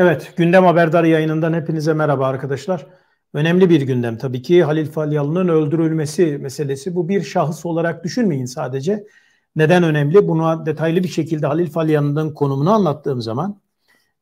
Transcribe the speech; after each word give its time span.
Evet, 0.00 0.32
Gündem 0.36 0.64
Haberdar 0.64 1.04
yayınından 1.04 1.52
hepinize 1.52 1.94
merhaba 1.94 2.26
arkadaşlar. 2.26 2.86
Önemli 3.34 3.70
bir 3.70 3.82
gündem 3.82 4.18
tabii 4.18 4.42
ki 4.42 4.64
Halil 4.64 4.86
Falyalı'nın 4.90 5.48
öldürülmesi 5.48 6.38
meselesi. 6.38 6.94
Bu 6.94 7.08
bir 7.08 7.22
şahıs 7.22 7.66
olarak 7.66 8.04
düşünmeyin 8.04 8.44
sadece. 8.44 9.06
Neden 9.56 9.82
önemli? 9.82 10.28
Buna 10.28 10.66
detaylı 10.66 11.02
bir 11.02 11.08
şekilde 11.08 11.46
Halil 11.46 11.70
Falyalı'nın 11.70 12.34
konumunu 12.34 12.72
anlattığım 12.72 13.22
zaman, 13.22 13.60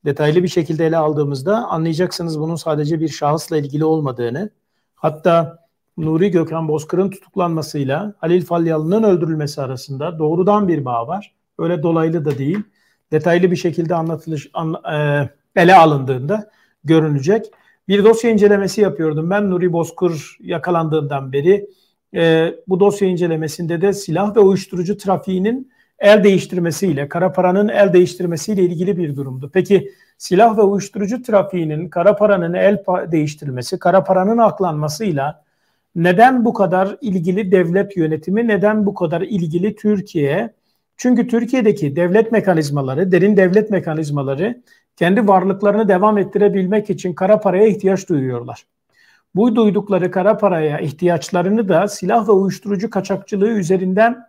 detaylı 0.05 0.43
bir 0.43 0.49
şekilde 0.49 0.87
ele 0.87 0.97
aldığımızda 0.97 1.57
anlayacaksınız 1.57 2.41
bunun 2.41 2.57
sadece 2.57 3.01
bir 3.01 3.09
şahısla 3.09 3.57
ilgili 3.57 3.85
olmadığını. 3.85 4.51
Hatta 4.95 5.59
Nuri 5.97 6.31
Gökhan 6.31 6.69
Bozkır'ın 6.69 7.11
tutuklanmasıyla 7.11 8.15
Halil 8.19 8.45
Falyalı'nın 8.45 9.03
öldürülmesi 9.03 9.63
arasında 9.63 10.19
doğrudan 10.19 10.69
bir 10.69 10.85
bağ 10.85 11.09
var. 11.09 11.35
Öyle 11.59 11.83
dolaylı 11.83 12.25
da 12.25 12.39
değil. 12.39 12.63
Detaylı 13.13 13.51
bir 13.51 13.57
şekilde 13.57 13.95
anlatılış, 13.95 14.51
an, 14.55 14.75
e, 14.95 15.29
ele 15.57 15.75
alındığında 15.75 16.51
görünecek. 16.85 17.47
Bir 17.89 18.05
dosya 18.05 18.31
incelemesi 18.31 18.81
yapıyordum. 18.81 19.31
Ben 19.31 19.51
Nuri 19.51 19.73
Bozkur 19.73 20.37
yakalandığından 20.41 21.33
beri 21.33 21.69
e, 22.15 22.55
bu 22.69 22.81
dosya 22.81 23.09
incelemesinde 23.09 23.81
de 23.81 23.93
silah 23.93 24.37
ve 24.37 24.41
uyuşturucu 24.41 24.99
trafiğinin 24.99 25.73
el 25.99 26.25
değiştirmesiyle, 26.25 27.09
kara 27.09 27.33
paranın 27.33 27.69
el 27.69 27.93
değiştirmesiyle 27.93 28.63
ilgili 28.63 28.97
bir 28.97 29.17
durumdu. 29.17 29.51
Peki 29.53 29.93
silah 30.19 30.57
ve 30.59 30.63
uyuşturucu 30.63 31.23
trafiğinin, 31.23 31.89
kara 31.89 32.17
paranın 32.17 32.55
el 32.55 32.85
değiştirmesi, 33.13 33.79
kara 33.79 34.05
paranın 34.05 34.39
aklanmasıyla 34.39 35.45
neden 35.95 36.45
bu 36.45 36.53
kadar 36.53 36.97
ilgili 37.01 37.53
devlet 37.53 37.97
yönetimi, 37.97 38.49
neden 38.49 38.87
bu 38.87 38.95
kadar 38.95 39.21
ilgili 39.21 39.77
Türkiye? 39.77 40.58
Çünkü 40.99 41.27
Türkiye'deki 41.27 41.97
devlet 41.97 42.33
mekanizmaları, 42.33 43.13
derin 43.13 43.37
devlet 43.37 43.71
mekanizmaları 43.71 44.63
kendi 44.97 45.29
varlıklarını 45.29 45.89
devam 45.89 46.19
ettirebilmek 46.19 46.91
için 46.91 47.15
kara 47.15 47.41
paraya 47.41 47.67
ihtiyaç 47.67 48.09
duyuyorlar. 48.09 48.67
Bu 49.35 49.57
duydukları 49.57 50.11
kara 50.11 50.37
paraya 50.37 50.79
ihtiyaçlarını 50.79 51.69
da 51.69 51.89
silah 51.89 52.29
ve 52.29 52.33
uyuşturucu 52.33 52.91
kaçakçılığı 52.91 53.49
üzerinden 53.49 54.27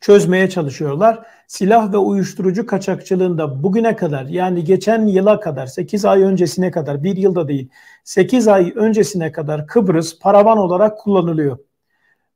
çözmeye 0.00 0.50
çalışıyorlar. 0.50 1.26
Silah 1.46 1.92
ve 1.92 1.96
uyuşturucu 1.96 2.66
kaçakçılığında 2.66 3.62
bugüne 3.62 3.96
kadar 3.96 4.24
yani 4.24 4.64
geçen 4.64 5.06
yıla 5.06 5.40
kadar 5.40 5.66
8 5.66 6.04
ay 6.04 6.22
öncesine 6.22 6.70
kadar 6.70 7.04
bir 7.04 7.16
yılda 7.16 7.48
değil 7.48 7.68
8 8.04 8.48
ay 8.48 8.72
öncesine 8.76 9.32
kadar 9.32 9.66
Kıbrıs 9.66 10.18
paravan 10.18 10.58
olarak 10.58 10.98
kullanılıyor. 10.98 11.58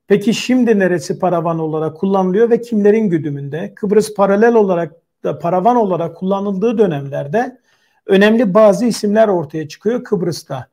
Peki 0.09 0.34
şimdi 0.34 0.78
neresi 0.78 1.19
paravan 1.19 1.59
olarak 1.59 1.97
kullanılıyor 1.97 2.51
ve 2.51 2.61
kimlerin 2.61 3.11
güdümünde? 3.11 3.73
Kıbrıs 3.75 4.14
paralel 4.14 4.55
olarak 4.55 4.92
da 5.25 5.39
paravan 5.39 5.77
olarak 5.77 6.17
kullanıldığı 6.17 6.78
dönemlerde 6.78 7.59
önemli 8.06 8.55
bazı 8.55 8.84
isimler 8.84 9.29
ortaya 9.29 9.69
çıkıyor 9.69 10.05
Kıbrıs'ta. 10.05 10.69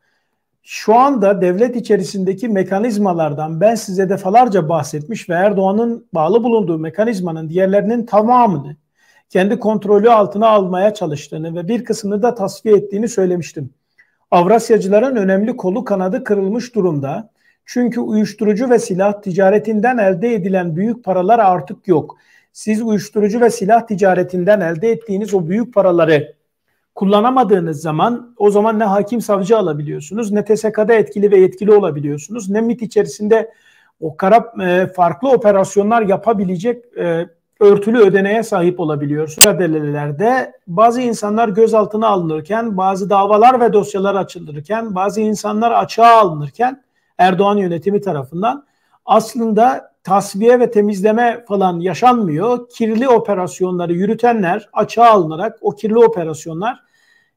Şu 0.63 0.95
anda 0.95 1.41
devlet 1.41 1.75
içerisindeki 1.75 2.49
mekanizmalardan 2.49 3.61
ben 3.61 3.75
size 3.75 4.09
defalarca 4.09 4.69
bahsetmiş 4.69 5.29
ve 5.29 5.33
Erdoğan'ın 5.33 6.07
bağlı 6.13 6.43
bulunduğu 6.43 6.77
mekanizmanın 6.77 7.49
diğerlerinin 7.49 8.05
tamamını 8.05 8.75
kendi 9.29 9.59
kontrolü 9.59 10.11
altına 10.11 10.47
almaya 10.47 10.93
çalıştığını 10.93 11.55
ve 11.55 11.67
bir 11.67 11.83
kısmını 11.83 12.21
da 12.21 12.35
tasfiye 12.35 12.75
ettiğini 12.75 13.07
söylemiştim. 13.09 13.73
Avrasyacıların 14.31 15.15
önemli 15.15 15.57
kolu 15.57 15.85
kanadı 15.85 16.23
kırılmış 16.23 16.75
durumda. 16.75 17.34
Çünkü 17.65 17.99
uyuşturucu 17.99 18.69
ve 18.69 18.79
silah 18.79 19.21
ticaretinden 19.21 19.97
elde 19.97 20.33
edilen 20.33 20.75
büyük 20.75 21.03
paralar 21.03 21.39
artık 21.39 21.87
yok 21.87 22.17
siz 22.55 22.81
uyuşturucu 22.81 23.41
ve 23.41 23.49
silah 23.49 23.87
ticaretinden 23.87 24.61
elde 24.61 24.91
ettiğiniz 24.91 25.33
o 25.33 25.47
büyük 25.47 25.73
paraları 25.73 26.35
kullanamadığınız 26.95 27.81
zaman 27.81 28.35
o 28.37 28.51
zaman 28.51 28.79
ne 28.79 28.83
hakim 28.83 29.21
savcı 29.21 29.57
alabiliyorsunuz 29.57 30.31
ne 30.31 30.45
TSK'da 30.45 30.93
etkili 30.93 31.31
ve 31.31 31.37
yetkili 31.37 31.71
olabiliyorsunuz 31.71 32.49
ne 32.49 32.61
MIT 32.61 32.81
içerisinde 32.81 33.51
o 33.99 34.17
kara 34.17 34.53
e, 34.63 34.87
farklı 34.87 35.29
operasyonlar 35.29 36.01
yapabilecek 36.01 36.97
e, 36.97 37.27
örtülü 37.59 37.99
ödeneğe 37.99 38.43
sahip 38.43 38.79
olabiliyorsunuz. 38.79 39.47
Mücadelelerde 39.47 40.53
bazı 40.67 41.01
insanlar 41.01 41.49
gözaltına 41.49 42.07
alınırken, 42.07 42.77
bazı 42.77 43.09
davalar 43.09 43.61
ve 43.61 43.73
dosyalar 43.73 44.15
açılırken, 44.15 44.95
bazı 44.95 45.21
insanlar 45.21 45.71
açığa 45.71 46.19
alınırken 46.19 46.84
Erdoğan 47.17 47.57
yönetimi 47.57 48.01
tarafından 48.01 48.65
aslında 49.05 49.95
tasfiye 50.03 50.59
ve 50.59 50.71
temizleme 50.71 51.45
falan 51.47 51.79
yaşanmıyor. 51.79 52.69
Kirli 52.69 53.09
operasyonları 53.09 53.93
yürütenler 53.93 54.69
açığa 54.73 55.09
alınarak 55.09 55.57
o 55.61 55.71
kirli 55.71 55.97
operasyonlar 55.97 56.79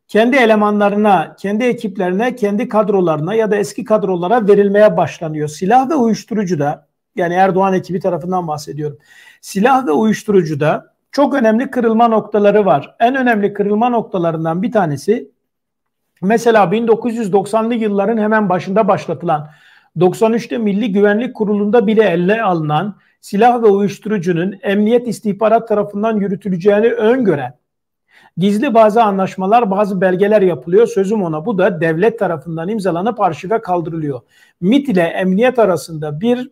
kendi 0.08 0.36
elemanlarına, 0.36 1.36
kendi 1.38 1.64
ekiplerine, 1.64 2.36
kendi 2.36 2.68
kadrolarına 2.68 3.34
ya 3.34 3.50
da 3.50 3.56
eski 3.56 3.84
kadrolara 3.84 4.48
verilmeye 4.48 4.96
başlanıyor. 4.96 5.48
Silah 5.48 5.90
ve 5.90 5.94
uyuşturucu 5.94 6.58
da 6.58 6.86
yani 7.16 7.34
Erdoğan 7.34 7.74
ekibi 7.74 8.00
tarafından 8.00 8.48
bahsediyorum. 8.48 8.98
Silah 9.40 9.86
ve 9.86 9.90
uyuşturucu 9.90 10.60
da 10.60 10.94
çok 11.12 11.34
önemli 11.34 11.70
kırılma 11.70 12.08
noktaları 12.08 12.66
var. 12.66 12.96
En 13.00 13.14
önemli 13.14 13.52
kırılma 13.52 13.88
noktalarından 13.88 14.62
bir 14.62 14.72
tanesi 14.72 15.30
mesela 16.22 16.64
1990'lı 16.64 17.74
yılların 17.74 18.18
hemen 18.18 18.48
başında 18.48 18.88
başlatılan 18.88 19.48
93'te 19.98 20.58
Milli 20.58 20.92
Güvenlik 20.92 21.36
Kurulu'nda 21.36 21.86
bile 21.86 22.02
elle 22.02 22.42
alınan 22.42 22.96
silah 23.20 23.62
ve 23.62 23.66
uyuşturucunun 23.66 24.54
emniyet 24.62 25.08
istihbarat 25.08 25.68
tarafından 25.68 26.16
yürütüleceğini 26.16 26.92
öngören 26.92 27.58
gizli 28.38 28.74
bazı 28.74 29.02
anlaşmalar, 29.02 29.70
bazı 29.70 30.00
belgeler 30.00 30.42
yapılıyor. 30.42 30.86
Sözüm 30.86 31.22
ona 31.22 31.46
bu 31.46 31.58
da 31.58 31.80
devlet 31.80 32.18
tarafından 32.18 32.68
imzalanıp 32.68 33.20
arşive 33.20 33.60
kaldırılıyor. 33.60 34.20
MIT 34.60 34.88
ile 34.88 35.02
emniyet 35.02 35.58
arasında 35.58 36.20
bir 36.20 36.50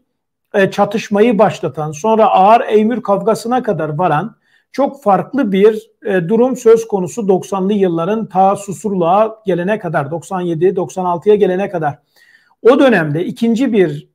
e, 0.55 0.71
çatışmayı 0.71 1.39
başlatan, 1.39 1.93
sonra 1.93 2.27
ağır 2.27 2.61
eymür 2.69 3.03
kavgasına 3.03 3.63
kadar 3.63 3.89
varan 3.89 4.37
çok 4.73 5.03
farklı 5.03 5.53
bir 5.53 5.91
e, 6.07 6.29
durum 6.29 6.57
söz 6.57 6.89
konusu 6.89 7.23
90'lı 7.23 7.73
yılların 7.73 8.27
ta 8.27 8.57
Susurluğa 8.57 9.43
gelene 9.47 9.79
kadar, 9.79 10.07
97-96'ya 10.07 11.35
gelene 11.35 11.69
kadar. 11.69 11.99
O 12.71 12.81
dönemde 12.81 13.25
ikinci 13.25 13.73
bir 13.73 14.09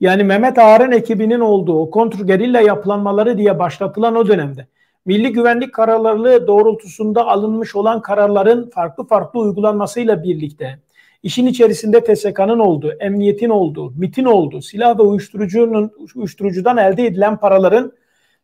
yani 0.00 0.24
Mehmet 0.24 0.58
Ağar'ın 0.58 0.92
ekibinin 0.92 1.40
olduğu 1.40 1.90
kontrgerilla 1.90 2.60
yapılanmaları 2.60 3.38
diye 3.38 3.58
başlatılan 3.58 4.16
o 4.16 4.28
dönemde 4.28 4.66
milli 5.06 5.32
güvenlik 5.32 5.74
kararları 5.74 6.46
doğrultusunda 6.46 7.26
alınmış 7.26 7.76
olan 7.76 8.02
kararların 8.02 8.70
farklı 8.70 9.06
farklı 9.06 9.40
uygulanmasıyla 9.40 10.22
birlikte 10.22 10.78
işin 11.22 11.46
içerisinde 11.46 12.04
TSK'nın 12.04 12.58
olduğu, 12.58 12.92
emniyetin 13.00 13.50
olduğu, 13.50 13.90
MIT'in 13.90 14.24
olduğu, 14.24 14.62
silah 14.62 14.98
ve 14.98 15.02
uyuşturucunun 15.02 15.90
uyuşturucudan 16.14 16.76
elde 16.76 17.06
edilen 17.06 17.36
paraların 17.36 17.92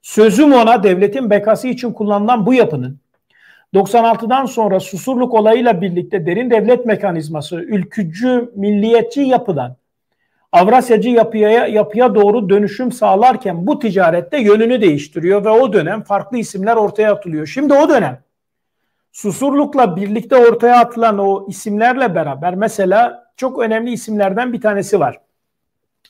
sözüm 0.03 0.53
ona 0.53 0.82
devletin 0.82 1.31
bekası 1.31 1.69
için 1.69 1.93
kullanılan 1.93 2.47
bu 2.47 2.54
yapının 2.54 2.99
96'dan 3.75 4.47
sonra 4.47 4.81
Susurluk 4.81 5.34
olayıyla 5.34 5.81
birlikte 5.81 6.26
derin 6.26 6.50
devlet 6.50 6.86
mekanizması, 6.86 7.56
ülkücü, 7.56 8.53
milliyetçi 8.54 9.20
yapıdan 9.20 9.76
Avrasyacı 10.53 11.08
yapıya, 11.08 11.66
yapıya 11.66 12.14
doğru 12.14 12.48
dönüşüm 12.48 12.92
sağlarken 12.92 13.66
bu 13.66 13.78
ticarette 13.78 14.41
yönünü 14.41 14.81
değiştiriyor 14.81 15.44
ve 15.44 15.48
o 15.48 15.72
dönem 15.72 16.03
farklı 16.03 16.38
isimler 16.38 16.76
ortaya 16.76 17.12
atılıyor. 17.12 17.47
Şimdi 17.47 17.75
o 17.75 17.88
dönem 17.88 18.19
Susurluk'la 19.12 19.97
birlikte 19.97 20.37
ortaya 20.37 20.78
atılan 20.78 21.19
o 21.19 21.47
isimlerle 21.48 22.14
beraber 22.14 22.54
mesela 22.54 23.26
çok 23.37 23.58
önemli 23.58 23.92
isimlerden 23.92 24.52
bir 24.52 24.60
tanesi 24.60 25.00
var. 25.00 25.20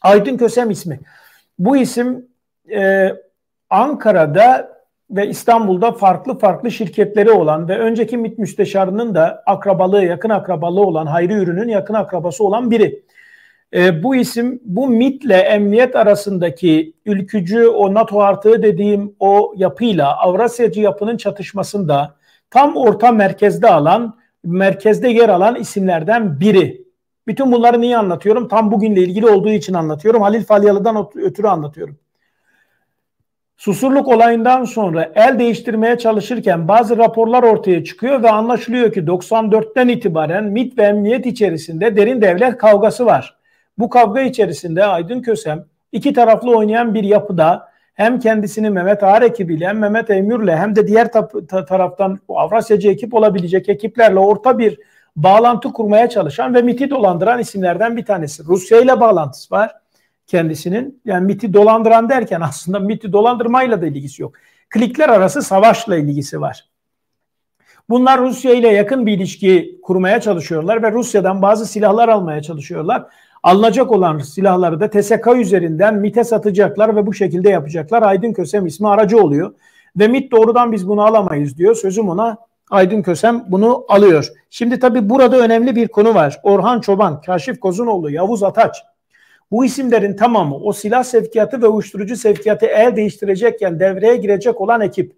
Aydın 0.03 0.37
Kösem 0.37 0.71
ismi. 0.71 1.01
Bu 1.59 1.77
isim 1.77 2.27
e, 2.73 3.13
Ankara'da 3.71 4.80
ve 5.11 5.29
İstanbul'da 5.29 5.93
farklı 5.93 6.39
farklı 6.39 6.71
şirketleri 6.71 7.31
olan 7.31 7.69
ve 7.69 7.79
önceki 7.79 8.17
MİT 8.17 8.39
müsteşarının 8.39 9.15
da 9.15 9.43
akrabalığı, 9.47 10.05
yakın 10.05 10.31
akrabalığı 10.31 10.81
olan 10.81 11.07
Hayri 11.07 11.33
Ürün'ün 11.33 11.69
yakın 11.69 11.95
akrabası 11.95 12.45
olan 12.45 12.71
biri. 12.71 13.03
E, 13.75 14.03
bu 14.03 14.17
isim 14.17 14.61
bu 14.65 14.89
MIT'le 14.89 15.31
emniyet 15.31 15.97
arasındaki 15.97 16.93
ülkücü 17.07 17.67
o 17.67 17.95
NATO 17.95 18.21
artığı 18.21 18.63
dediğim 18.63 19.15
o 19.21 19.55
yapıyla 19.57 20.17
Avrasyacı 20.17 20.81
yapının 20.81 21.17
çatışmasında 21.17 22.15
tam 22.51 22.77
orta 22.77 23.13
merkezde 23.13 23.71
alan, 23.71 24.19
merkezde 24.45 25.09
yer 25.09 25.29
alan 25.29 25.55
isimlerden 25.55 26.41
biri. 26.41 26.85
Bütün 27.27 27.53
bunları 27.53 27.81
niye 27.81 27.99
anlatıyorum? 27.99 28.49
Tam 28.49 28.73
bugünle 28.73 29.01
ilgili 29.01 29.27
olduğu 29.27 29.51
için 29.51 29.75
anlatıyorum. 29.75 30.23
Halil 30.23 30.45
Falyalı'dan 30.45 31.09
ötürü 31.15 31.47
anlatıyorum. 31.47 31.97
Susurluk 33.61 34.09
olayından 34.09 34.65
sonra 34.65 35.13
el 35.15 35.39
değiştirmeye 35.39 35.99
çalışırken 35.99 36.69
bazı 36.69 36.99
raporlar 36.99 37.43
ortaya 37.43 37.85
çıkıyor 37.85 38.23
ve 38.23 38.31
anlaşılıyor 38.31 38.93
ki 38.93 39.01
94'ten 39.01 39.89
itibaren 39.89 40.45
MIT 40.45 40.79
ve 40.79 40.83
emniyet 40.83 41.27
içerisinde 41.27 41.97
derin 41.97 42.23
devlet 42.23 42.59
kavgası 42.59 43.07
var. 43.07 43.37
Bu 43.79 43.91
kavga 43.91 44.21
içerisinde 44.21 44.85
Aydın 44.85 45.23
Kösem 45.23 45.65
iki 45.93 46.13
taraflı 46.13 46.57
oynayan 46.57 46.95
bir 46.95 47.05
yapıda 47.05 47.69
hem 47.95 48.19
kendisini 48.19 48.71
Mehmet 48.71 49.03
Ağar 49.03 49.23
ekibiyle 49.23 49.69
hem 49.69 49.79
Mehmet 49.79 50.11
Eymür'le 50.11 50.57
hem 50.57 50.77
de 50.77 50.87
diğer 50.87 51.13
ta- 51.13 51.65
taraftan 51.67 52.19
Avrasyacı 52.29 52.91
ekip 52.91 53.15
olabilecek 53.15 53.69
ekiplerle 53.69 54.19
orta 54.19 54.59
bir 54.59 54.79
bağlantı 55.17 55.73
kurmaya 55.73 56.09
çalışan 56.09 56.55
ve 56.55 56.63
MIT'i 56.63 56.91
dolandıran 56.91 57.39
isimlerden 57.39 57.97
bir 57.97 58.05
tanesi. 58.05 58.43
Rusya 58.45 58.81
ile 58.81 59.01
bağlantısı 59.01 59.55
var 59.55 59.80
kendisinin. 60.31 61.01
Yani 61.05 61.27
MIT'i 61.27 61.55
dolandıran 61.55 62.09
derken 62.09 62.41
aslında 62.41 62.79
MIT'i 62.79 63.13
dolandırmayla 63.13 63.83
da 63.83 63.87
ilgisi 63.87 64.23
yok. 64.23 64.35
Klikler 64.71 65.09
arası 65.09 65.43
savaşla 65.43 65.97
ilgisi 65.97 66.41
var. 66.41 66.69
Bunlar 67.89 68.21
Rusya 68.21 68.55
ile 68.55 68.69
yakın 68.69 69.07
bir 69.07 69.13
ilişki 69.13 69.81
kurmaya 69.83 70.21
çalışıyorlar 70.21 70.83
ve 70.83 70.93
Rusya'dan 70.93 71.43
bazı 71.43 71.67
silahlar 71.67 72.09
almaya 72.09 72.43
çalışıyorlar. 72.43 73.07
Alınacak 73.43 73.93
olan 73.93 74.19
silahları 74.19 74.81
da 74.81 74.91
TSK 74.91 75.29
üzerinden 75.37 75.95
MIT'e 75.95 76.25
satacaklar 76.25 76.97
ve 76.97 77.07
bu 77.07 77.15
şekilde 77.15 77.51
yapacaklar. 77.51 78.03
Aydın 78.03 78.33
Kösem 78.33 78.67
ismi 78.67 78.89
aracı 78.89 79.19
oluyor. 79.19 79.55
Ve 79.97 80.09
MIT 80.09 80.33
doğrudan 80.33 80.73
biz 80.73 80.89
bunu 80.89 81.03
alamayız 81.03 81.59
diyor. 81.59 81.75
Sözüm 81.75 82.09
ona 82.09 82.37
Aydın 82.71 83.03
Kösem 83.03 83.45
bunu 83.49 83.85
alıyor. 83.89 84.29
Şimdi 84.51 84.79
tabii 84.79 85.11
burada 85.11 85.39
önemli 85.39 85.77
bir 85.77 85.89
konu 85.89 86.15
var. 86.15 86.41
Orhan 86.43 86.81
Çoban, 86.81 87.21
Kaşif 87.21 87.61
Kozunoğlu, 87.61 88.11
Yavuz 88.11 88.43
Ataç. 88.43 88.83
Bu 89.51 89.65
isimlerin 89.65 90.17
tamamı 90.17 90.57
o 90.57 90.73
silah 90.73 91.05
sevkiyatı 91.05 91.63
ve 91.63 91.67
uyuşturucu 91.67 92.17
sevkiyatı 92.17 92.67
el 92.67 92.97
değiştirecekken 92.97 93.81
devreye 93.81 94.17
girecek 94.17 94.61
olan 94.61 94.81
ekip. 94.81 95.13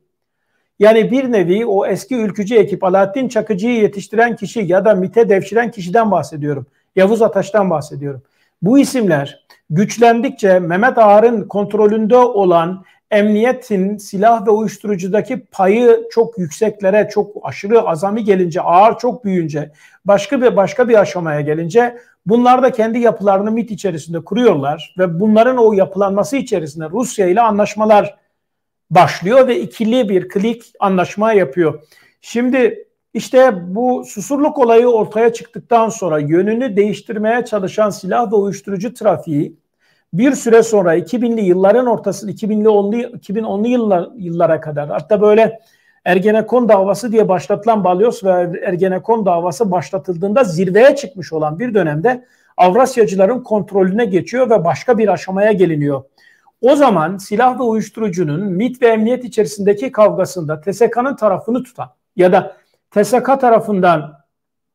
Yani 0.79 1.11
bir 1.11 1.33
nevi 1.33 1.67
o 1.67 1.87
eski 1.87 2.17
ülkücü 2.17 2.55
ekip 2.55 2.85
Alaaddin 2.85 3.29
Çakıcı'yı 3.29 3.81
yetiştiren 3.81 4.37
kişi 4.37 4.61
ya 4.61 4.85
da 4.85 4.95
MIT'e 4.95 5.29
devşiren 5.29 5.71
kişiden 5.71 6.11
bahsediyorum. 6.11 6.67
Yavuz 6.97 7.23
Ataş'tan 7.23 7.71
bahsediyorum. 7.71 8.23
Bu 8.63 8.79
isimler 8.79 9.47
güçlendikçe 9.71 10.59
Mehmet 10.59 10.99
Ağar'ın 10.99 11.49
kontrolünde 11.49 12.17
olan 12.17 12.85
emniyetin 13.11 13.97
silah 13.97 14.47
ve 14.47 14.51
uyuşturucudaki 14.51 15.45
payı 15.45 16.09
çok 16.11 16.39
yükseklere, 16.39 17.09
çok 17.13 17.37
aşırı 17.43 17.83
azami 17.83 18.25
gelince, 18.25 18.61
ağır 18.61 18.99
çok 18.99 19.25
büyüyünce, 19.25 19.73
başka 20.05 20.41
bir 20.43 20.57
başka 20.57 20.89
bir 20.89 21.01
aşamaya 21.01 21.41
gelince 21.41 21.99
bunlar 22.27 22.63
da 22.63 22.73
kendi 22.73 22.99
yapılarını 22.99 23.51
MIT 23.51 23.71
içerisinde 23.71 24.25
kuruyorlar 24.25 24.95
ve 24.99 25.21
bunların 25.21 25.57
o 25.57 25.73
yapılanması 25.73 26.37
içerisinde 26.37 26.91
Rusya 26.91 27.27
ile 27.27 27.41
anlaşmalar 27.41 28.17
başlıyor 28.91 29.49
ve 29.49 29.61
ikili 29.61 30.09
bir 30.09 30.29
klik 30.29 30.73
anlaşma 30.81 31.33
yapıyor. 31.33 31.83
Şimdi 32.21 32.89
işte 33.15 33.53
bu 33.75 34.05
susurluk 34.05 34.59
olayı 34.59 34.87
ortaya 34.87 35.33
çıktıktan 35.33 35.89
sonra 35.89 36.19
yönünü 36.19 36.77
değiştirmeye 36.77 37.45
çalışan 37.45 37.91
silah 37.91 38.33
ve 38.33 38.37
uyuşturucu 38.37 38.95
trafiği 38.95 39.57
bir 40.13 40.33
süre 40.33 40.63
sonra 40.63 40.97
2000'li 40.97 41.41
yılların 41.41 41.87
ortası 41.87 42.31
2000'li 42.31 42.69
10'lu 42.69 43.17
2010'lu 43.17 43.69
yıllar, 43.69 44.09
yıllara 44.17 44.61
kadar 44.61 44.89
hatta 44.89 45.21
böyle 45.21 45.61
Ergenekon 46.05 46.69
davası 46.69 47.13
diye 47.13 47.29
başlatılan 47.29 47.85
Balyoz 47.85 48.25
ve 48.25 48.61
Ergenekon 48.65 49.27
davası 49.27 49.71
başlatıldığında 49.71 50.45
zirveye 50.45 50.97
çıkmış 50.97 51.33
olan 51.33 51.59
bir 51.59 51.75
dönemde 51.75 52.25
Avrasyacıların 52.57 53.43
kontrolüne 53.43 54.05
geçiyor 54.05 54.51
ve 54.51 54.65
başka 54.65 54.99
bir 54.99 55.09
aşamaya 55.09 55.53
geliniyor. 55.53 56.03
O 56.61 56.77
zaman 56.77 57.17
silah 57.17 57.59
ve 57.59 57.63
uyuşturucunun 57.63 58.41
MIT 58.41 58.83
ve 58.83 58.87
emniyet 58.87 59.25
içerisindeki 59.25 59.93
kavgasında 59.93 60.61
TSK'nın 60.61 61.17
tarafını 61.17 61.63
tutan 61.63 61.91
ya 62.17 62.33
da 62.33 62.57
TSK 62.91 63.27
tarafından 63.41 64.23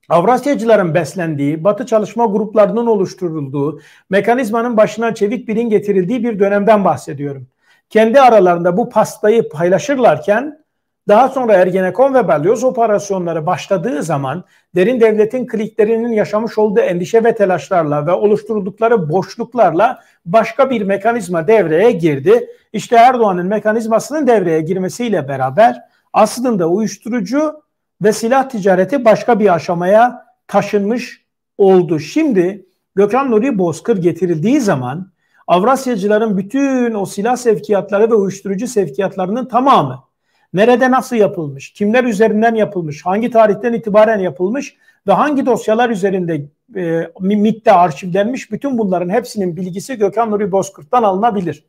Avrasyacıların 0.09 0.93
beslendiği, 0.93 1.63
Batı 1.63 1.85
çalışma 1.85 2.25
gruplarının 2.25 2.87
oluşturulduğu, 2.87 3.79
mekanizmanın 4.09 4.77
başına 4.77 5.15
çevik 5.15 5.47
birin 5.47 5.69
getirildiği 5.69 6.23
bir 6.23 6.39
dönemden 6.39 6.85
bahsediyorum. 6.85 7.47
Kendi 7.89 8.21
aralarında 8.21 8.77
bu 8.77 8.89
pastayı 8.89 9.49
paylaşırlarken 9.49 10.63
daha 11.07 11.29
sonra 11.29 11.53
Ergenekon 11.53 12.13
ve 12.13 12.27
Balyoz 12.27 12.63
operasyonları 12.63 13.45
başladığı 13.45 14.03
zaman 14.03 14.43
derin 14.75 15.01
devletin 15.01 15.47
kliklerinin 15.47 16.11
yaşamış 16.11 16.57
olduğu 16.57 16.79
endişe 16.79 17.23
ve 17.23 17.35
telaşlarla 17.35 18.07
ve 18.07 18.11
oluşturdukları 18.11 19.09
boşluklarla 19.09 19.99
başka 20.25 20.69
bir 20.69 20.81
mekanizma 20.81 21.47
devreye 21.47 21.91
girdi. 21.91 22.49
İşte 22.73 22.95
Erdoğan'ın 22.95 23.47
mekanizmasının 23.47 24.27
devreye 24.27 24.61
girmesiyle 24.61 25.27
beraber 25.27 25.81
aslında 26.13 26.69
uyuşturucu 26.69 27.61
ve 28.01 28.13
silah 28.13 28.49
ticareti 28.49 29.05
başka 29.05 29.39
bir 29.39 29.53
aşamaya 29.53 30.25
taşınmış 30.47 31.25
oldu. 31.57 31.99
Şimdi 31.99 32.65
Gökhan 32.95 33.31
Nuri 33.31 33.57
Bozkır 33.57 33.97
getirildiği 33.97 34.61
zaman 34.61 35.11
Avrasyacıların 35.47 36.37
bütün 36.37 36.93
o 36.93 37.05
silah 37.05 37.35
sevkiyatları 37.35 38.11
ve 38.11 38.15
uyuşturucu 38.15 38.67
sevkiyatlarının 38.67 39.45
tamamı 39.45 40.06
nerede 40.57 40.91
nasıl 40.91 41.15
yapılmış, 41.15 41.73
kimler 41.73 42.03
üzerinden 42.03 42.55
yapılmış, 42.55 43.05
hangi 43.05 43.31
tarihten 43.31 43.73
itibaren 43.73 44.19
yapılmış 44.19 44.75
ve 45.07 45.11
hangi 45.11 45.45
dosyalar 45.45 45.89
üzerinde 45.89 46.45
e, 46.75 47.11
MIT'te 47.19 47.71
arşivlenmiş 47.71 48.51
bütün 48.51 48.77
bunların 48.77 49.09
hepsinin 49.09 49.55
bilgisi 49.57 49.95
Gökhan 49.95 50.31
Nuri 50.31 50.51
Bozkır'dan 50.51 51.03
alınabilir. 51.03 51.65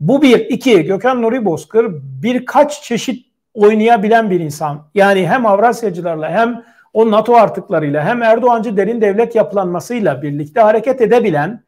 Bu 0.00 0.22
bir. 0.22 0.38
iki 0.38 0.84
Gökhan 0.84 1.22
Nuri 1.22 1.44
Bozkır 1.44 1.94
birkaç 2.22 2.82
çeşit 2.82 3.26
oynayabilen 3.54 4.30
bir 4.30 4.40
insan. 4.40 4.86
Yani 4.94 5.28
hem 5.28 5.46
Avrasyacılarla 5.46 6.30
hem 6.30 6.64
o 6.92 7.10
NATO 7.10 7.34
artıklarıyla 7.34 8.04
hem 8.04 8.22
Erdoğancı 8.22 8.76
derin 8.76 9.00
devlet 9.00 9.34
yapılanmasıyla 9.34 10.22
birlikte 10.22 10.60
hareket 10.60 11.00
edebilen 11.00 11.62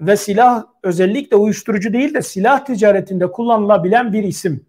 ve 0.00 0.16
silah 0.16 0.64
özellikle 0.82 1.36
uyuşturucu 1.36 1.92
değil 1.92 2.14
de 2.14 2.22
silah 2.22 2.64
ticaretinde 2.64 3.30
kullanılabilen 3.30 4.12
bir 4.12 4.22
isim. 4.22 4.67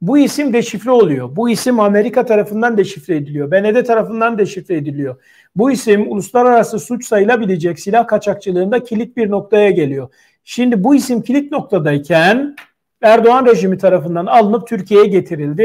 Bu 0.00 0.18
isim 0.18 0.52
deşifre 0.52 0.90
oluyor. 0.90 1.36
Bu 1.36 1.50
isim 1.50 1.80
Amerika 1.80 2.26
tarafından 2.26 2.78
deşifre 2.78 3.16
ediliyor. 3.16 3.50
BND 3.50 3.84
tarafından 3.84 4.38
deşifre 4.38 4.76
ediliyor. 4.76 5.16
Bu 5.56 5.70
isim 5.70 6.12
uluslararası 6.12 6.78
suç 6.78 7.06
sayılabilecek 7.06 7.80
silah 7.80 8.06
kaçakçılığında 8.06 8.84
kilit 8.84 9.16
bir 9.16 9.30
noktaya 9.30 9.70
geliyor. 9.70 10.08
Şimdi 10.44 10.84
bu 10.84 10.94
isim 10.94 11.22
kilit 11.22 11.52
noktadayken 11.52 12.56
Erdoğan 13.02 13.46
rejimi 13.46 13.78
tarafından 13.78 14.26
alınıp 14.26 14.68
Türkiye'ye 14.68 15.06
getirildi 15.06 15.64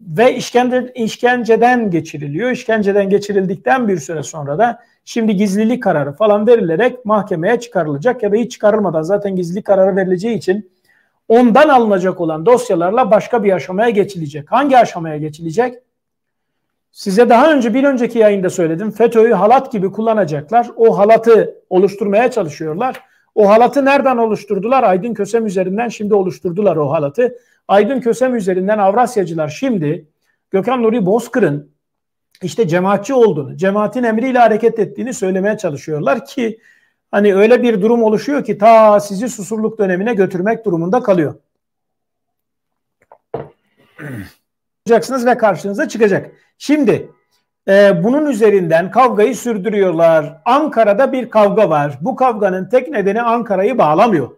ve 0.00 0.36
işkence, 0.36 0.92
işkenceden 0.94 1.90
geçiriliyor. 1.90 2.50
İşkenceden 2.50 3.10
geçirildikten 3.10 3.88
bir 3.88 3.98
süre 3.98 4.22
sonra 4.22 4.58
da 4.58 4.80
şimdi 5.04 5.36
gizlilik 5.36 5.82
kararı 5.82 6.12
falan 6.12 6.46
verilerek 6.46 7.04
mahkemeye 7.04 7.60
çıkarılacak 7.60 8.22
ya 8.22 8.32
da 8.32 8.36
hiç 8.36 8.52
çıkarılmadan 8.52 9.02
zaten 9.02 9.36
gizlilik 9.36 9.64
kararı 9.64 9.96
verileceği 9.96 10.36
için 10.36 10.70
ondan 11.28 11.68
alınacak 11.68 12.20
olan 12.20 12.46
dosyalarla 12.46 13.10
başka 13.10 13.44
bir 13.44 13.52
aşamaya 13.52 13.90
geçilecek. 13.90 14.52
Hangi 14.52 14.78
aşamaya 14.78 15.16
geçilecek? 15.16 15.74
Size 16.92 17.28
daha 17.28 17.52
önce 17.52 17.74
bir 17.74 17.84
önceki 17.84 18.18
yayında 18.18 18.50
söyledim. 18.50 18.90
FETÖ'yü 18.90 19.32
halat 19.32 19.72
gibi 19.72 19.92
kullanacaklar. 19.92 20.70
O 20.76 20.98
halatı 20.98 21.54
oluşturmaya 21.70 22.30
çalışıyorlar. 22.30 23.00
O 23.34 23.48
halatı 23.48 23.84
nereden 23.84 24.16
oluşturdular? 24.16 24.82
Aydın 24.82 25.14
Kösem 25.14 25.46
üzerinden 25.46 25.88
şimdi 25.88 26.14
oluşturdular 26.14 26.76
o 26.76 26.90
halatı. 26.90 27.34
Aydın 27.68 28.00
Kösem 28.00 28.34
üzerinden 28.34 28.78
Avrasyacılar 28.78 29.48
şimdi 29.48 30.08
Gökhan 30.50 30.82
Nuri 30.82 31.06
Bozkır'ın 31.06 31.70
işte 32.42 32.68
cemaatçi 32.68 33.14
olduğunu, 33.14 33.56
cemaatin 33.56 34.02
emriyle 34.02 34.38
hareket 34.38 34.78
ettiğini 34.78 35.14
söylemeye 35.14 35.56
çalışıyorlar 35.58 36.26
ki 36.26 36.58
hani 37.10 37.34
öyle 37.34 37.62
bir 37.62 37.82
durum 37.82 38.02
oluşuyor 38.02 38.44
ki 38.44 38.58
ta 38.58 39.00
sizi 39.00 39.28
susurluk 39.28 39.78
dönemine 39.78 40.14
götürmek 40.14 40.64
durumunda 40.64 41.02
kalıyor. 41.02 41.34
Yapacaksınız 44.86 45.26
ve 45.26 45.36
karşınıza 45.36 45.88
çıkacak. 45.88 46.30
Şimdi 46.58 47.10
e, 47.68 48.04
bunun 48.04 48.26
üzerinden 48.26 48.90
kavgayı 48.90 49.36
sürdürüyorlar. 49.36 50.40
Ankara'da 50.44 51.12
bir 51.12 51.30
kavga 51.30 51.70
var. 51.70 51.98
Bu 52.00 52.16
kavganın 52.16 52.68
tek 52.68 52.88
nedeni 52.88 53.22
Ankara'yı 53.22 53.78
bağlamıyor. 53.78 54.30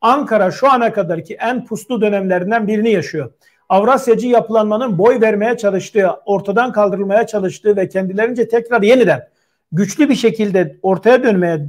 Ankara 0.00 0.50
şu 0.50 0.70
ana 0.70 0.92
kadarki 0.92 1.34
en 1.34 1.64
puslu 1.64 2.00
dönemlerinden 2.00 2.66
birini 2.66 2.90
yaşıyor. 2.90 3.30
Avrasyacı 3.68 4.28
yapılanmanın 4.28 4.98
boy 4.98 5.20
vermeye 5.20 5.56
çalıştığı, 5.56 6.10
ortadan 6.24 6.72
kaldırılmaya 6.72 7.26
çalıştığı 7.26 7.76
ve 7.76 7.88
kendilerince 7.88 8.48
tekrar 8.48 8.82
yeniden 8.82 9.28
güçlü 9.72 10.08
bir 10.08 10.14
şekilde 10.14 10.76
ortaya 10.82 11.22
dönmeye 11.22 11.66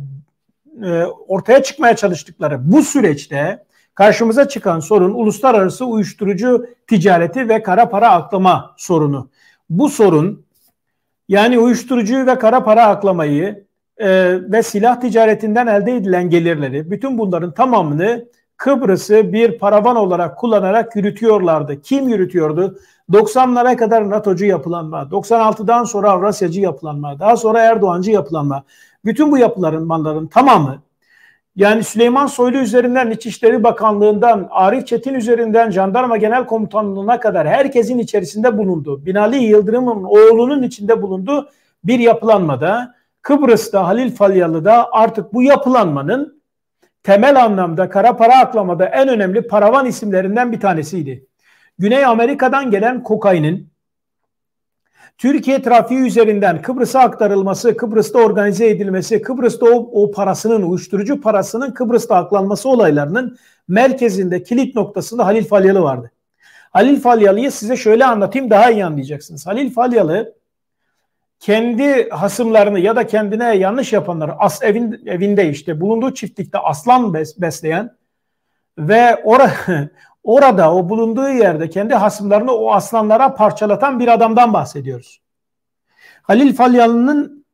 e, 0.84 1.04
ortaya 1.28 1.64
çıkmaya 1.64 1.96
çalıştıkları 1.96 2.72
bu 2.72 2.82
süreçte 2.82 3.64
karşımıza 3.96 4.48
çıkan 4.48 4.80
sorun 4.80 5.14
uluslararası 5.14 5.86
uyuşturucu 5.86 6.66
ticareti 6.88 7.50
ve 7.50 7.64
kara 7.64 7.90
para 7.90 8.12
aklama 8.12 8.76
sorunu. 8.78 9.30
Bu 9.70 9.90
sorun 9.90 10.46
yani 11.30 11.60
uyuşturucuyu 11.60 12.26
ve 12.26 12.40
kara 12.40 12.64
para 12.64 12.86
aklamayı 12.88 13.66
e, 13.98 14.08
ve 14.52 14.64
silah 14.64 15.02
ticaretinden 15.02 15.68
elde 15.68 15.96
edilen 15.96 16.30
gelirleri 16.30 16.92
bütün 16.92 17.18
bunların 17.18 17.54
tamamını 17.54 18.26
Kıbrıs'ı 18.58 19.34
bir 19.34 19.58
paravan 19.58 19.96
olarak 19.96 20.38
kullanarak 20.38 20.96
yürütüyorlardı. 20.96 21.82
Kim 21.82 22.10
yürütüyordu? 22.10 22.80
90'lara 23.12 23.76
kadar 23.76 24.10
NATO'cu 24.10 24.46
yapılanma, 24.46 25.02
96'dan 25.02 25.84
sonra 25.84 26.12
Avrasyacı 26.12 26.62
yapılanma, 26.62 27.20
daha 27.20 27.38
sonra 27.38 27.60
Erdoğancı 27.60 28.12
yapılanma. 28.12 28.64
Bütün 29.06 29.32
bu 29.32 29.38
yapıların 29.38 29.84
manların 29.84 30.28
tamamı 30.28 30.82
Yani 31.56 31.84
Süleyman 31.84 32.28
Soylu 32.28 32.58
üzerinden 32.58 33.12
İçişleri 33.12 33.64
Bakanlığı'ndan, 33.64 34.48
Arif 34.52 34.88
Çetin 34.88 35.14
üzerinden 35.14 35.72
Jandarma 35.72 36.18
Genel 36.18 36.46
Komutanlığı'na 36.46 37.20
kadar 37.20 37.48
herkesin 37.48 38.00
içerisinde 38.00 38.58
bulunduğu, 38.58 39.06
Binali 39.06 39.44
Yıldırım'ın 39.44 40.04
oğlunun 40.04 40.64
içinde 40.64 41.02
bulunduğu 41.02 41.50
bir 41.84 42.00
yapılanmada 42.00 42.96
Kıbrıs'ta 43.22 43.88
Halil 43.88 44.12
Falyalı'da 44.12 44.90
artık 44.92 45.34
bu 45.34 45.44
yapılanmanın 45.44 46.42
temel 47.04 47.44
anlamda 47.44 47.90
kara 47.90 48.18
para 48.18 48.40
aklamada 48.40 48.86
en 48.86 49.08
önemli 49.08 49.48
paravan 49.48 49.86
isimlerinden 49.86 50.52
bir 50.52 50.60
tanesiydi. 50.60 51.27
Güney 51.80 52.06
Amerika'dan 52.06 52.72
gelen 52.72 53.04
kokainin 53.04 53.70
Türkiye 55.18 55.62
trafiği 55.62 56.00
üzerinden 56.00 56.62
Kıbrıs'a 56.62 57.00
aktarılması, 57.00 57.78
Kıbrıs'ta 57.78 58.20
organize 58.20 58.70
edilmesi, 58.70 59.22
Kıbrıs'ta 59.22 59.66
o, 59.66 60.04
o 60.04 60.12
parasının, 60.12 60.62
uyuşturucu 60.62 61.22
parasının 61.22 61.72
Kıbrıs'ta 61.72 62.16
aklanması 62.16 62.70
olaylarının 62.70 63.38
merkezinde, 63.68 64.44
kilit 64.44 64.76
noktasında 64.76 65.26
Halil 65.26 65.46
Falyalı 65.46 65.82
vardı. 65.82 66.12
Halil 66.72 67.00
Falyalı'yı 67.00 67.52
size 67.52 67.76
şöyle 67.76 68.06
anlatayım 68.06 68.50
daha 68.50 68.72
iyi 68.72 68.86
anlayacaksınız. 68.86 69.48
Halil 69.48 69.74
Falyalı 69.74 70.34
kendi 71.40 72.10
hasımlarını 72.10 72.80
ya 72.80 72.96
da 72.96 73.08
kendine 73.08 73.56
yanlış 73.56 73.94
yapanları 73.94 74.34
as 74.34 74.64
evin, 74.64 75.02
evinde 75.06 75.50
işte 75.50 75.82
bulunduğu 75.82 76.14
çiftlikte 76.14 76.58
aslan 76.58 77.14
bes, 77.14 77.42
besleyen 77.42 77.98
ve 78.78 79.16
or 79.16 79.40
orada 80.28 80.74
o 80.74 80.90
bulunduğu 80.90 81.30
yerde 81.30 81.70
kendi 81.70 81.94
hasımlarını 81.94 82.52
o 82.52 82.72
aslanlara 82.72 83.34
parçalatan 83.34 84.00
bir 84.00 84.08
adamdan 84.08 84.54
bahsediyoruz. 84.54 85.22
Halil 86.22 86.56
Falyalı'nın 86.56 87.46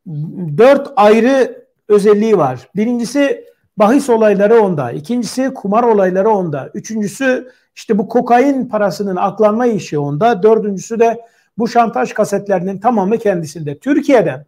dört 0.58 0.94
ayrı 0.96 1.66
özelliği 1.88 2.38
var. 2.38 2.60
Birincisi 2.76 3.46
bahis 3.78 4.10
olayları 4.10 4.62
onda. 4.62 4.92
ikincisi 4.92 5.54
kumar 5.54 5.84
olayları 5.84 6.30
onda. 6.30 6.70
Üçüncüsü 6.74 7.52
işte 7.76 7.98
bu 7.98 8.08
kokain 8.08 8.66
parasının 8.66 9.16
aklanma 9.16 9.66
işi 9.66 10.00
onda. 10.00 10.44
Dördüncüsü 10.44 11.00
de 11.00 11.22
bu 11.58 11.68
şantaj 11.68 12.14
kasetlerinin 12.14 12.80
tamamı 12.80 13.18
kendisinde. 13.18 13.78
Türkiye'den 13.78 14.46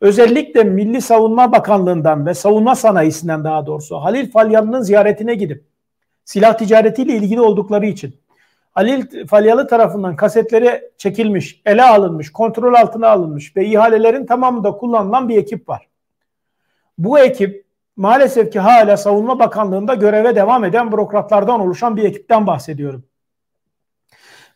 özellikle 0.00 0.64
Milli 0.64 1.00
Savunma 1.00 1.52
Bakanlığı'ndan 1.52 2.26
ve 2.26 2.34
savunma 2.34 2.74
sanayisinden 2.74 3.44
daha 3.44 3.66
doğrusu 3.66 3.96
Halil 3.96 4.30
Falyalı'nın 4.30 4.82
ziyaretine 4.82 5.34
gidip 5.34 5.75
silah 6.26 6.58
ticaretiyle 6.58 7.16
ilgili 7.16 7.40
oldukları 7.40 7.86
için 7.86 8.16
Halil 8.72 9.26
Falyalı 9.26 9.68
tarafından 9.68 10.16
kasetleri 10.16 10.90
çekilmiş, 10.98 11.62
ele 11.66 11.82
alınmış, 11.82 12.32
kontrol 12.32 12.74
altına 12.74 13.08
alınmış 13.08 13.56
ve 13.56 13.66
ihalelerin 13.66 14.26
tamamında 14.26 14.72
kullanılan 14.72 15.28
bir 15.28 15.36
ekip 15.36 15.68
var. 15.68 15.88
Bu 16.98 17.18
ekip 17.18 17.64
maalesef 17.96 18.52
ki 18.52 18.60
hala 18.60 18.96
Savunma 18.96 19.38
Bakanlığı'nda 19.38 19.94
göreve 19.94 20.36
devam 20.36 20.64
eden 20.64 20.92
bürokratlardan 20.92 21.60
oluşan 21.60 21.96
bir 21.96 22.04
ekipten 22.04 22.46
bahsediyorum. 22.46 23.04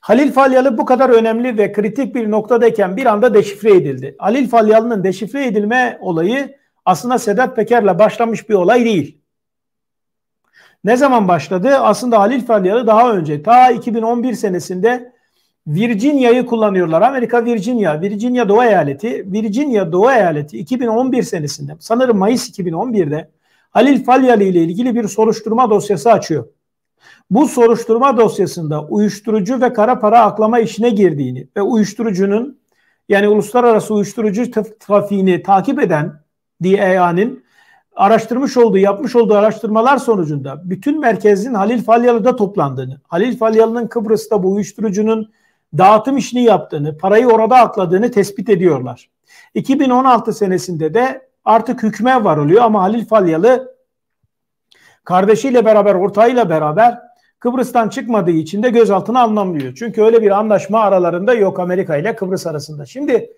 Halil 0.00 0.32
Falyalı 0.32 0.78
bu 0.78 0.84
kadar 0.84 1.10
önemli 1.10 1.58
ve 1.58 1.72
kritik 1.72 2.14
bir 2.14 2.30
noktadayken 2.30 2.96
bir 2.96 3.06
anda 3.06 3.34
deşifre 3.34 3.70
edildi. 3.76 4.16
Halil 4.18 4.48
Falyalı'nın 4.48 5.04
deşifre 5.04 5.46
edilme 5.46 5.98
olayı 6.00 6.56
aslında 6.84 7.18
Sedat 7.18 7.56
Peker'le 7.56 7.98
başlamış 7.98 8.48
bir 8.48 8.54
olay 8.54 8.84
değil. 8.84 9.19
Ne 10.84 10.96
zaman 10.96 11.28
başladı? 11.28 11.68
Aslında 11.76 12.18
Halil 12.18 12.46
Falyalı 12.46 12.86
daha 12.86 13.12
önce 13.12 13.42
ta 13.42 13.70
2011 13.70 14.34
senesinde 14.34 15.12
Virginia'yı 15.66 16.46
kullanıyorlar. 16.46 17.02
Amerika 17.02 17.44
Virginia, 17.44 18.00
Virginia 18.00 18.48
Doğu 18.48 18.64
Eyaleti, 18.64 19.32
Virginia 19.32 19.92
Doğu 19.92 20.12
Eyaleti 20.12 20.58
2011 20.58 21.22
senesinde 21.22 21.76
sanırım 21.78 22.18
Mayıs 22.18 22.58
2011'de 22.58 23.30
Halil 23.70 24.04
Falyalı 24.04 24.42
ile 24.42 24.62
ilgili 24.62 24.94
bir 24.94 25.08
soruşturma 25.08 25.70
dosyası 25.70 26.12
açıyor. 26.12 26.46
Bu 27.30 27.48
soruşturma 27.48 28.16
dosyasında 28.16 28.84
uyuşturucu 28.84 29.60
ve 29.60 29.72
kara 29.72 29.98
para 29.98 30.20
aklama 30.20 30.58
işine 30.58 30.90
girdiğini 30.90 31.48
ve 31.56 31.62
uyuşturucunun 31.62 32.60
yani 33.08 33.28
uluslararası 33.28 33.94
uyuşturucu 33.94 34.50
trafiğini 34.80 35.42
takip 35.42 35.80
eden 35.82 36.22
DEA'nın 36.62 37.44
araştırmış 37.96 38.56
olduğu, 38.56 38.78
yapmış 38.78 39.16
olduğu 39.16 39.34
araştırmalar 39.34 39.98
sonucunda 39.98 40.62
bütün 40.64 41.00
merkezin 41.00 41.54
Halil 41.54 41.82
Falyalı'da 41.82 42.36
toplandığını, 42.36 43.00
Halil 43.08 43.38
Falyalı'nın 43.38 43.86
Kıbrıs'ta 43.86 44.42
bu 44.42 44.52
uyuşturucunun 44.52 45.32
dağıtım 45.78 46.16
işini 46.16 46.42
yaptığını, 46.42 46.98
parayı 46.98 47.28
orada 47.28 47.56
akladığını 47.56 48.10
tespit 48.10 48.48
ediyorlar. 48.48 49.10
2016 49.54 50.32
senesinde 50.32 50.94
de 50.94 51.28
artık 51.44 51.82
hükme 51.82 52.24
varılıyor 52.24 52.62
ama 52.62 52.82
Halil 52.82 53.06
Falyalı 53.06 53.74
kardeşiyle 55.04 55.64
beraber, 55.64 55.94
ortağıyla 55.94 56.48
beraber 56.48 56.98
Kıbrıs'tan 57.38 57.88
çıkmadığı 57.88 58.30
için 58.30 58.62
de 58.62 58.70
gözaltına 58.70 59.20
alınamıyor. 59.20 59.74
Çünkü 59.74 60.02
öyle 60.02 60.22
bir 60.22 60.30
anlaşma 60.30 60.80
aralarında 60.80 61.34
yok 61.34 61.60
Amerika 61.60 61.96
ile 61.96 62.16
Kıbrıs 62.16 62.46
arasında. 62.46 62.86
Şimdi 62.86 63.30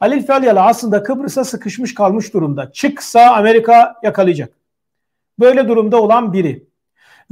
Halil 0.00 0.26
Falyalı 0.26 0.60
aslında 0.60 1.02
Kıbrıs'a 1.02 1.44
sıkışmış 1.44 1.94
kalmış 1.94 2.34
durumda. 2.34 2.72
Çıksa 2.72 3.30
Amerika 3.30 3.94
yakalayacak. 4.02 4.52
Böyle 5.40 5.68
durumda 5.68 6.02
olan 6.02 6.32
biri. 6.32 6.66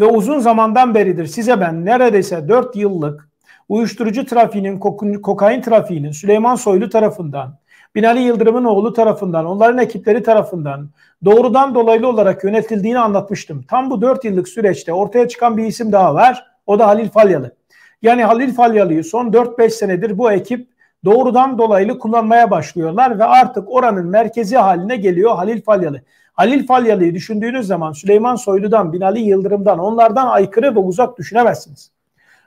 Ve 0.01 0.05
uzun 0.05 0.39
zamandan 0.39 0.95
beridir 0.95 1.27
size 1.27 1.61
ben 1.61 1.85
neredeyse 1.85 2.49
4 2.49 2.77
yıllık 2.77 3.29
uyuşturucu 3.69 4.27
trafiğinin, 4.27 4.79
kokain 5.23 5.61
trafiğinin 5.61 6.11
Süleyman 6.11 6.55
Soylu 6.55 6.89
tarafından, 6.89 7.59
Binali 7.95 8.21
Yıldırım'ın 8.21 8.65
oğlu 8.65 8.93
tarafından, 8.93 9.47
onların 9.47 9.79
ekipleri 9.79 10.23
tarafından 10.23 10.91
doğrudan 11.25 11.75
dolaylı 11.75 12.09
olarak 12.09 12.45
yönetildiğini 12.45 12.99
anlatmıştım. 12.99 13.63
Tam 13.63 13.91
bu 13.91 14.01
4 14.01 14.25
yıllık 14.25 14.49
süreçte 14.49 14.93
ortaya 14.93 15.29
çıkan 15.29 15.57
bir 15.57 15.65
isim 15.65 15.93
daha 15.93 16.15
var. 16.15 16.47
O 16.67 16.79
da 16.79 16.87
Halil 16.87 17.09
Falyalı. 17.09 17.57
Yani 18.03 18.25
Halil 18.25 18.55
Falyalı'yı 18.55 19.05
son 19.05 19.33
4-5 19.33 19.71
senedir 19.71 20.19
bu 20.19 20.33
ekip 20.33 20.74
doğrudan 21.05 21.59
dolaylı 21.59 21.99
kullanmaya 21.99 22.51
başlıyorlar 22.51 23.19
ve 23.19 23.25
artık 23.25 23.65
oranın 23.71 24.07
merkezi 24.07 24.57
haline 24.57 24.97
geliyor 24.97 25.37
Halil 25.37 25.63
Falyalı. 25.63 26.01
Halil 26.33 26.67
Falyalı'yı 26.67 27.15
düşündüğünüz 27.15 27.67
zaman 27.67 27.93
Süleyman 27.93 28.37
Soylu'dan, 28.37 28.93
Binali 28.93 29.21
Yıldırım'dan 29.21 29.79
onlardan 29.79 30.27
aykırı 30.27 30.75
ve 30.75 30.79
uzak 30.79 31.19
düşünemezsiniz. 31.19 31.91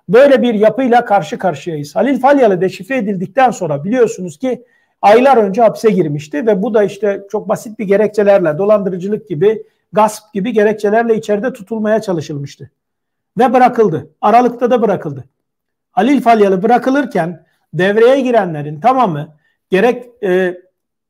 Böyle 0.10 0.42
bir 0.42 0.54
yapıyla 0.54 1.06
karşı 1.06 1.38
karşıyayız. 1.38 1.96
Halil 1.96 2.20
Falyalı 2.20 2.62
deşifre 2.62 2.98
edildikten 2.98 3.52
sonra 3.52 3.84
biliyorsunuz 3.84 4.38
ki 4.38 4.64
aylar 5.02 5.38
önce 5.38 5.62
hapse 5.62 5.92
girmişti 5.92 6.48
ve 6.48 6.64
bu 6.64 6.74
da 6.74 6.84
işte 6.84 7.24
çok 7.32 7.50
basit 7.50 7.80
bir 7.80 7.86
gerekçelerle 7.86 8.58
dolandırıcılık 8.58 9.30
gibi, 9.30 9.64
gasp 9.94 10.34
gibi 10.34 10.54
gerekçelerle 10.54 11.16
içeride 11.16 11.54
tutulmaya 11.54 12.02
çalışılmıştı. 12.02 12.72
Ve 13.38 13.54
bırakıldı. 13.54 14.10
Aralıkta 14.22 14.72
da 14.72 14.82
bırakıldı. 14.82 15.24
Halil 15.92 16.22
Falyalı 16.22 16.64
bırakılırken 16.64 17.47
devreye 17.74 18.22
girenlerin 18.22 18.80
tamamı 18.80 19.36
gerek 19.70 20.06
e, 20.24 20.62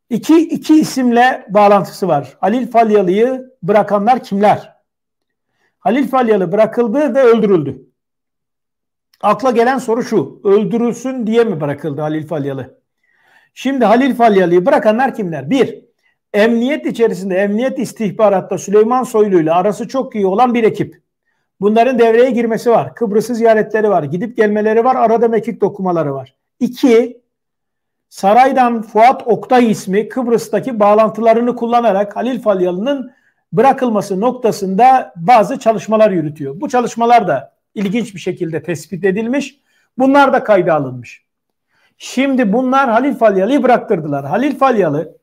iki, 0.09 0.39
iki 0.49 0.79
isimle 0.79 1.45
bağlantısı 1.49 2.07
var. 2.07 2.37
Halil 2.39 2.71
Falyalı'yı 2.71 3.51
bırakanlar 3.63 4.23
kimler? 4.23 4.77
Halil 5.79 6.07
Falyalı 6.07 6.51
bırakıldı 6.51 7.15
ve 7.15 7.23
öldürüldü. 7.23 7.87
Akla 9.21 9.51
gelen 9.51 9.77
soru 9.77 10.03
şu. 10.03 10.41
Öldürülsün 10.43 11.27
diye 11.27 11.43
mi 11.43 11.61
bırakıldı 11.61 12.01
Halil 12.01 12.27
Falyalı? 12.27 12.79
Şimdi 13.53 13.85
Halil 13.85 14.15
Falyalı'yı 14.15 14.65
bırakanlar 14.65 15.15
kimler? 15.15 15.49
Bir, 15.49 15.85
emniyet 16.33 16.85
içerisinde, 16.85 17.35
emniyet 17.35 17.79
istihbaratta 17.79 18.57
Süleyman 18.57 19.03
Soylu 19.03 19.41
ile 19.41 19.51
arası 19.51 19.87
çok 19.87 20.15
iyi 20.15 20.25
olan 20.25 20.53
bir 20.53 20.63
ekip. 20.63 21.01
Bunların 21.61 21.99
devreye 21.99 22.31
girmesi 22.31 22.69
var. 22.69 22.95
Kıbrıs'ı 22.95 23.35
ziyaretleri 23.35 23.89
var. 23.89 24.03
Gidip 24.03 24.37
gelmeleri 24.37 24.83
var. 24.83 24.95
Arada 24.95 25.27
mekik 25.27 25.61
dokumaları 25.61 26.13
var. 26.13 26.35
İki, 26.59 27.21
saraydan 28.09 28.81
Fuat 28.81 29.27
Oktay 29.27 29.71
ismi 29.71 30.09
Kıbrıs'taki 30.09 30.79
bağlantılarını 30.79 31.55
kullanarak 31.55 32.15
Halil 32.15 32.41
Falyalı'nın 32.41 33.11
bırakılması 33.53 34.21
noktasında 34.21 35.13
bazı 35.15 35.59
çalışmalar 35.59 36.11
yürütüyor. 36.11 36.61
Bu 36.61 36.69
çalışmalar 36.69 37.27
da 37.27 37.53
ilginç 37.75 38.15
bir 38.15 38.19
şekilde 38.19 38.63
tespit 38.63 39.05
edilmiş. 39.05 39.59
Bunlar 39.97 40.33
da 40.33 40.43
kayda 40.43 40.73
alınmış. 40.73 41.25
Şimdi 41.97 42.53
bunlar 42.53 42.89
Halil 42.89 43.15
Falyalı'yı 43.15 43.63
bıraktırdılar. 43.63 44.25
Halil 44.25 44.57
Falyalı 44.57 45.17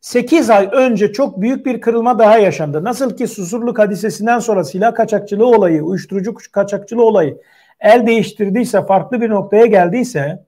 8 0.00 0.50
ay 0.50 0.68
önce 0.72 1.12
çok 1.12 1.40
büyük 1.40 1.66
bir 1.66 1.80
kırılma 1.80 2.18
daha 2.18 2.38
yaşandı. 2.38 2.84
Nasıl 2.84 3.16
ki 3.16 3.28
Susurluk 3.28 3.78
hadisesinden 3.78 4.38
sonra 4.38 4.64
silah 4.64 4.94
kaçakçılığı 4.94 5.46
olayı, 5.46 5.82
uyuşturucu 5.82 6.34
kaçakçılığı 6.52 7.04
olayı 7.04 7.40
el 7.80 8.06
değiştirdiyse, 8.06 8.86
farklı 8.86 9.20
bir 9.20 9.30
noktaya 9.30 9.66
geldiyse 9.66 10.44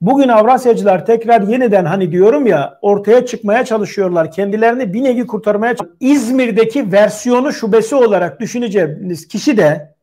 bugün 0.00 0.28
Avrasyacılar 0.28 1.06
tekrar 1.06 1.40
yeniden 1.40 1.84
hani 1.84 2.12
diyorum 2.12 2.46
ya 2.46 2.78
ortaya 2.82 3.26
çıkmaya 3.26 3.64
çalışıyorlar. 3.64 4.32
Kendilerini 4.32 4.92
bir 4.92 5.04
nevi 5.04 5.26
kurtarmaya. 5.26 5.74
İzmir'deki 6.00 6.92
versiyonu 6.92 7.52
şubesi 7.52 7.94
olarak 7.94 8.40
düşüneceğiniz 8.40 9.28
kişi 9.28 9.56
de 9.56 9.94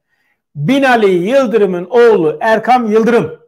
Binali 0.56 1.10
Yıldırım'ın 1.10 1.86
oğlu 1.86 2.38
Erkam 2.42 2.92
Yıldırım 2.92 3.40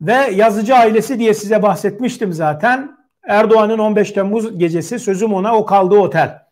ve 0.00 0.14
yazıcı 0.14 0.74
ailesi 0.74 1.18
diye 1.18 1.34
size 1.34 1.62
bahsetmiştim 1.62 2.32
zaten. 2.32 2.96
Erdoğan'ın 3.22 3.78
15 3.78 4.12
Temmuz 4.12 4.58
gecesi 4.58 4.98
sözüm 4.98 5.34
ona 5.34 5.56
o 5.56 5.66
kaldığı 5.66 5.98
otel. 5.98 6.43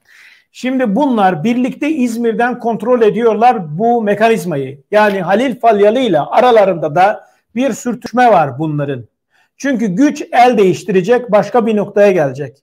Şimdi 0.55 0.97
bunlar 0.97 1.45
birlikte 1.45 1.89
İzmir'den 1.91 2.59
kontrol 2.59 3.03
ediyorlar 3.03 3.79
bu 3.79 4.03
mekanizmayı. 4.03 4.81
Yani 4.91 5.23
Halil 5.23 5.61
Falyalı 5.61 5.99
ile 5.99 6.21
aralarında 6.21 6.95
da 6.95 7.25
bir 7.55 7.73
sürtüşme 7.73 8.31
var 8.33 8.59
bunların. 8.59 9.05
Çünkü 9.57 9.87
güç 9.87 10.23
el 10.33 10.59
değiştirecek, 10.59 11.33
başka 11.33 11.67
bir 11.67 11.77
noktaya 11.77 12.13
gelecek. 12.13 12.63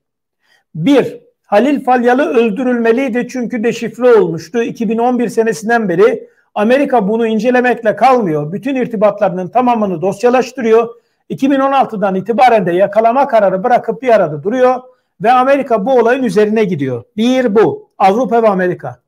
Bir, 0.74 1.20
Halil 1.46 1.84
Falyalı 1.84 2.28
öldürülmeliydi 2.28 3.28
çünkü 3.28 3.64
deşifre 3.64 4.14
olmuştu. 4.14 4.62
2011 4.62 5.28
senesinden 5.28 5.88
beri 5.88 6.28
Amerika 6.54 7.08
bunu 7.08 7.26
incelemekle 7.26 7.96
kalmıyor. 7.96 8.52
Bütün 8.52 8.74
irtibatlarının 8.74 9.48
tamamını 9.48 10.02
dosyalaştırıyor. 10.02 10.88
2016'dan 11.30 12.14
itibaren 12.14 12.66
de 12.66 12.72
yakalama 12.72 13.28
kararı 13.28 13.64
bırakıp 13.64 14.02
bir 14.02 14.08
arada 14.08 14.42
duruyor 14.42 14.80
ve 15.22 15.32
Amerika 15.32 15.86
bu 15.86 15.92
olayın 15.92 16.22
üzerine 16.22 16.64
gidiyor. 16.64 17.04
Bir 17.16 17.54
bu. 17.54 17.90
Avrupa 17.98 18.42
ve 18.42 18.48
Amerika. 18.48 19.00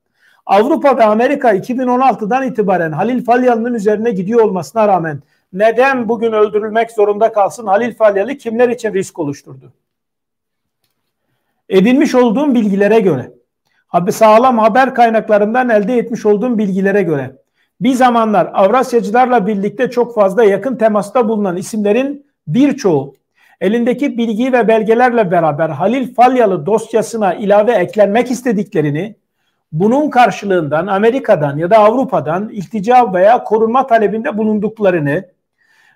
Avrupa 0.47 0.97
ve 0.97 1.05
Amerika 1.05 1.55
2016'dan 1.55 2.43
itibaren 2.43 2.93
Halil 2.93 3.25
Falyalı'nın 3.25 3.75
üzerine 3.75 4.11
gidiyor 4.11 4.41
olmasına 4.41 4.89
rağmen 4.89 5.23
neden 5.53 6.09
bugün 6.09 6.33
öldürülmek 6.33 6.91
zorunda 6.91 7.33
kalsın 7.33 7.67
Halil 7.67 7.95
Falyalı 7.95 8.35
kimler 8.35 8.69
için 8.69 8.95
risk 8.95 9.19
oluşturdu? 9.19 9.73
Edinmiş 11.69 12.15
olduğum 12.15 12.55
bilgilere 12.55 13.01
göre, 13.01 13.33
sağlam 14.11 14.59
haber 14.59 14.95
kaynaklarından 14.95 15.69
elde 15.69 15.97
etmiş 15.99 16.27
olduğum 16.27 16.59
bilgilere 16.59 17.03
göre 17.03 17.37
bir 17.81 17.93
zamanlar 17.95 18.51
Avrasyacılarla 18.55 19.47
birlikte 19.47 19.91
çok 19.91 20.15
fazla 20.15 20.45
yakın 20.45 20.77
temasta 20.77 21.29
bulunan 21.29 21.57
isimlerin 21.57 22.27
birçoğu 22.47 23.15
elindeki 23.63 24.19
bilgi 24.19 24.53
ve 24.53 24.69
belgelerle 24.69 25.31
beraber 25.31 25.69
Halil 25.69 26.15
Falyalı 26.15 26.67
dosyasına 26.67 27.35
ilave 27.35 27.73
eklenmek 27.73 28.31
istediklerini 28.31 29.17
bunun 29.73 30.11
karşılığından 30.11 30.87
Amerika'dan 30.87 31.57
ya 31.57 31.71
da 31.71 31.79
Avrupa'dan 31.79 32.49
iltica 32.49 33.15
veya 33.15 33.45
korunma 33.45 33.87
talebinde 33.87 34.39
bulunduklarını 34.39 35.25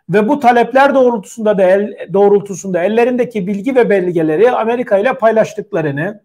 ve 0.08 0.28
bu 0.28 0.40
talepler 0.40 0.94
doğrultusunda 0.94 1.58
da 1.58 1.62
el, 1.62 2.08
doğrultusunda 2.12 2.82
ellerindeki 2.82 3.46
bilgi 3.46 3.74
ve 3.74 3.90
belgeleri 3.90 4.50
Amerika 4.50 4.98
ile 4.98 5.12
paylaştıklarını 5.12 6.20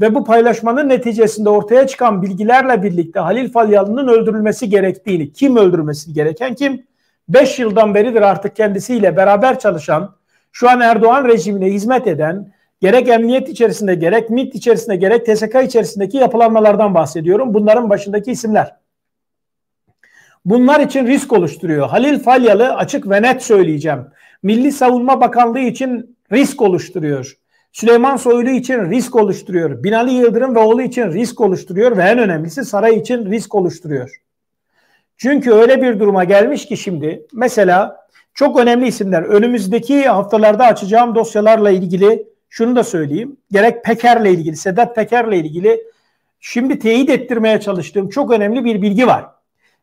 ve 0.00 0.14
bu 0.14 0.24
paylaşmanın 0.24 0.88
neticesinde 0.88 1.48
ortaya 1.48 1.86
çıkan 1.86 2.22
bilgilerle 2.22 2.82
birlikte 2.82 3.20
Halil 3.20 3.52
Falyalı'nın 3.52 4.08
öldürülmesi 4.08 4.68
gerektiğini, 4.68 5.32
kim 5.32 5.56
öldürülmesi 5.56 6.12
gereken 6.12 6.54
kim? 6.54 6.86
5 7.28 7.58
yıldan 7.58 7.94
beridir 7.94 8.22
artık 8.22 8.56
kendisiyle 8.56 9.16
beraber 9.16 9.58
çalışan, 9.58 10.14
şu 10.56 10.70
an 10.70 10.80
Erdoğan 10.80 11.28
rejimine 11.28 11.66
hizmet 11.66 12.06
eden, 12.06 12.52
gerek 12.80 13.08
emniyet 13.08 13.48
içerisinde, 13.48 13.94
gerek 13.94 14.30
MİT 14.30 14.54
içerisinde, 14.54 14.96
gerek 14.96 15.26
TSK 15.26 15.54
içerisindeki 15.64 16.16
yapılanmalardan 16.16 16.94
bahsediyorum. 16.94 17.54
Bunların 17.54 17.90
başındaki 17.90 18.30
isimler. 18.30 18.76
Bunlar 20.44 20.80
için 20.80 21.06
risk 21.06 21.32
oluşturuyor. 21.32 21.88
Halil 21.88 22.18
Falyalı 22.18 22.74
açık 22.74 23.10
ve 23.10 23.22
net 23.22 23.42
söyleyeceğim. 23.42 24.06
Milli 24.42 24.72
Savunma 24.72 25.20
Bakanlığı 25.20 25.60
için 25.60 26.16
risk 26.32 26.62
oluşturuyor. 26.62 27.36
Süleyman 27.72 28.16
Soylu 28.16 28.50
için 28.50 28.90
risk 28.90 29.16
oluşturuyor. 29.16 29.84
Binali 29.84 30.12
Yıldırım 30.12 30.54
ve 30.54 30.58
oğlu 30.58 30.82
için 30.82 31.12
risk 31.12 31.40
oluşturuyor 31.40 31.96
ve 31.96 32.02
en 32.02 32.18
önemlisi 32.18 32.64
saray 32.64 32.96
için 32.96 33.30
risk 33.30 33.54
oluşturuyor. 33.54 34.20
Çünkü 35.16 35.52
öyle 35.52 35.82
bir 35.82 36.00
duruma 36.00 36.24
gelmiş 36.24 36.66
ki 36.66 36.76
şimdi 36.76 37.26
mesela 37.32 38.04
çok 38.34 38.58
önemli 38.58 38.86
isimler 38.86 39.22
önümüzdeki 39.22 40.08
haftalarda 40.08 40.64
açacağım 40.64 41.14
dosyalarla 41.14 41.70
ilgili 41.70 42.26
şunu 42.48 42.76
da 42.76 42.84
söyleyeyim. 42.84 43.36
Gerek 43.52 43.84
Peker'le 43.84 44.26
ilgili, 44.26 44.56
Sedat 44.56 44.96
Peker'le 44.96 45.32
ilgili 45.32 45.82
şimdi 46.40 46.78
teyit 46.78 47.10
ettirmeye 47.10 47.60
çalıştığım 47.60 48.08
çok 48.08 48.30
önemli 48.30 48.64
bir 48.64 48.82
bilgi 48.82 49.06
var. 49.06 49.26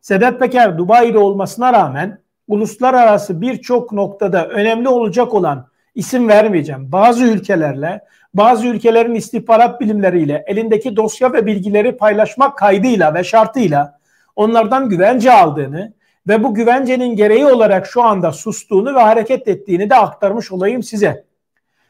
Sedat 0.01 0.39
Peker 0.39 0.77
Dubai'de 0.77 1.17
olmasına 1.17 1.73
rağmen 1.73 2.19
uluslararası 2.47 3.41
birçok 3.41 3.91
noktada 3.91 4.47
önemli 4.47 4.89
olacak 4.89 5.33
olan 5.33 5.67
isim 5.95 6.27
vermeyeceğim. 6.27 6.91
Bazı 6.91 7.23
ülkelerle, 7.23 8.01
bazı 8.33 8.67
ülkelerin 8.67 9.15
istihbarat 9.15 9.81
bilimleriyle 9.81 10.43
elindeki 10.47 10.95
dosya 10.95 11.33
ve 11.33 11.45
bilgileri 11.45 11.97
paylaşmak 11.97 12.57
kaydıyla 12.57 13.13
ve 13.13 13.23
şartıyla 13.23 13.99
onlardan 14.35 14.89
güvence 14.89 15.31
aldığını 15.31 15.93
ve 16.27 16.43
bu 16.43 16.53
güvencenin 16.53 17.15
gereği 17.15 17.45
olarak 17.45 17.87
şu 17.87 18.01
anda 18.01 18.31
sustuğunu 18.31 18.95
ve 18.95 18.99
hareket 18.99 19.47
ettiğini 19.47 19.89
de 19.89 19.95
aktarmış 19.95 20.51
olayım 20.51 20.83
size. 20.83 21.23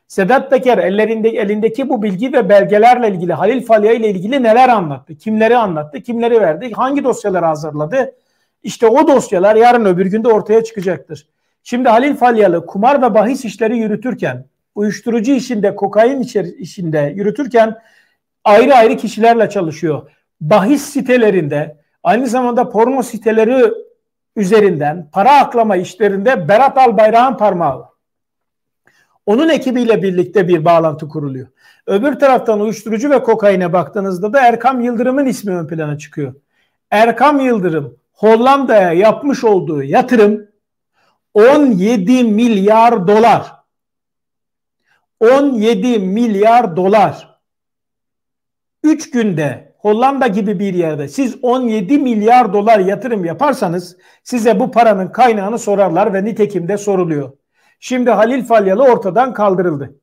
Sedat 0.07 0.49
Peker 0.49 0.77
ellerinde, 0.77 1.29
elindeki 1.29 1.89
bu 1.89 2.03
bilgi 2.03 2.33
ve 2.33 2.49
belgelerle 2.49 3.09
ilgili 3.09 3.33
Halil 3.33 3.65
Falya 3.65 3.91
ile 3.93 4.09
ilgili 4.09 4.43
neler 4.43 4.69
anlattı? 4.69 5.17
Kimleri 5.17 5.57
anlattı? 5.57 6.01
Kimleri 6.01 6.41
verdi? 6.41 6.71
Hangi 6.71 7.03
dosyaları 7.03 7.45
hazırladı? 7.45 8.15
İşte 8.63 8.87
o 8.87 9.07
dosyalar 9.07 9.55
yarın 9.55 9.85
öbür 9.85 10.05
günde 10.05 10.27
ortaya 10.27 10.63
çıkacaktır. 10.63 11.27
Şimdi 11.63 11.89
Halil 11.89 12.15
Falyalı 12.15 12.65
kumar 12.65 13.01
ve 13.01 13.13
bahis 13.13 13.45
işleri 13.45 13.77
yürütürken, 13.77 14.45
uyuşturucu 14.75 15.31
işinde, 15.31 15.75
kokain 15.75 16.21
işinde 16.59 17.13
yürütürken 17.15 17.75
ayrı 18.43 18.75
ayrı 18.75 18.97
kişilerle 18.97 19.49
çalışıyor. 19.49 20.11
Bahis 20.41 20.81
sitelerinde, 20.81 21.77
aynı 22.03 22.27
zamanda 22.27 22.69
porno 22.69 23.03
siteleri 23.03 23.71
üzerinden 24.35 25.09
para 25.11 25.39
aklama 25.39 25.75
işlerinde 25.75 26.47
Berat 26.47 26.77
Albayrak'ın 26.77 27.37
parmağı 27.37 27.79
var. 27.79 27.89
Onun 29.25 29.49
ekibiyle 29.49 30.03
birlikte 30.03 30.47
bir 30.47 30.65
bağlantı 30.65 31.07
kuruluyor. 31.07 31.47
Öbür 31.87 32.19
taraftan 32.19 32.59
uyuşturucu 32.59 33.09
ve 33.09 33.23
kokaine 33.23 33.73
baktığınızda 33.73 34.33
da 34.33 34.47
Erkam 34.47 34.81
Yıldırım'ın 34.81 35.25
ismi 35.25 35.55
ön 35.55 35.67
plana 35.67 35.97
çıkıyor. 35.97 36.33
Erkam 36.91 37.39
Yıldırım 37.39 37.97
Hollanda'ya 38.13 38.93
yapmış 38.93 39.43
olduğu 39.43 39.83
yatırım 39.83 40.47
17 41.33 42.23
milyar 42.23 43.07
dolar. 43.07 43.51
17 45.19 45.99
milyar 45.99 46.75
dolar. 46.75 47.39
3 48.83 49.11
günde 49.11 49.70
Hollanda 49.81 50.27
gibi 50.27 50.59
bir 50.59 50.73
yerde 50.73 51.07
siz 51.07 51.35
17 51.41 51.97
milyar 51.97 52.53
dolar 52.53 52.79
yatırım 52.79 53.25
yaparsanız 53.25 53.97
size 54.23 54.59
bu 54.59 54.71
paranın 54.71 55.07
kaynağını 55.07 55.59
sorarlar 55.59 56.13
ve 56.13 56.25
nitekim 56.25 56.67
de 56.67 56.77
soruluyor. 56.77 57.31
Şimdi 57.79 58.09
Halil 58.09 58.43
Falyalı 58.43 58.83
ortadan 58.83 59.33
kaldırıldı. 59.33 59.95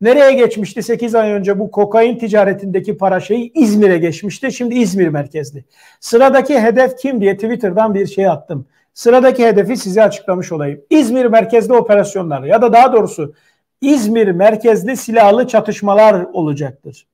Nereye 0.00 0.32
geçmişti 0.32 0.82
8 0.82 1.14
ay 1.14 1.30
önce 1.30 1.58
bu 1.58 1.70
kokain 1.70 2.18
ticaretindeki 2.18 2.96
para 2.96 3.20
şeyi 3.20 3.52
İzmir'e 3.54 3.98
geçmişti. 3.98 4.52
Şimdi 4.52 4.74
İzmir 4.74 5.08
merkezli. 5.08 5.64
Sıradaki 6.00 6.60
hedef 6.60 6.98
kim 6.98 7.20
diye 7.20 7.36
Twitter'dan 7.36 7.94
bir 7.94 8.06
şey 8.06 8.28
attım. 8.28 8.66
Sıradaki 8.94 9.46
hedefi 9.46 9.76
size 9.76 10.02
açıklamış 10.02 10.52
olayım. 10.52 10.80
İzmir 10.90 11.26
merkezli 11.26 11.72
operasyonlar 11.72 12.42
ya 12.42 12.62
da 12.62 12.72
daha 12.72 12.92
doğrusu 12.92 13.34
İzmir 13.80 14.28
merkezli 14.28 14.96
silahlı 14.96 15.48
çatışmalar 15.48 16.26
olacaktır. 16.32 17.06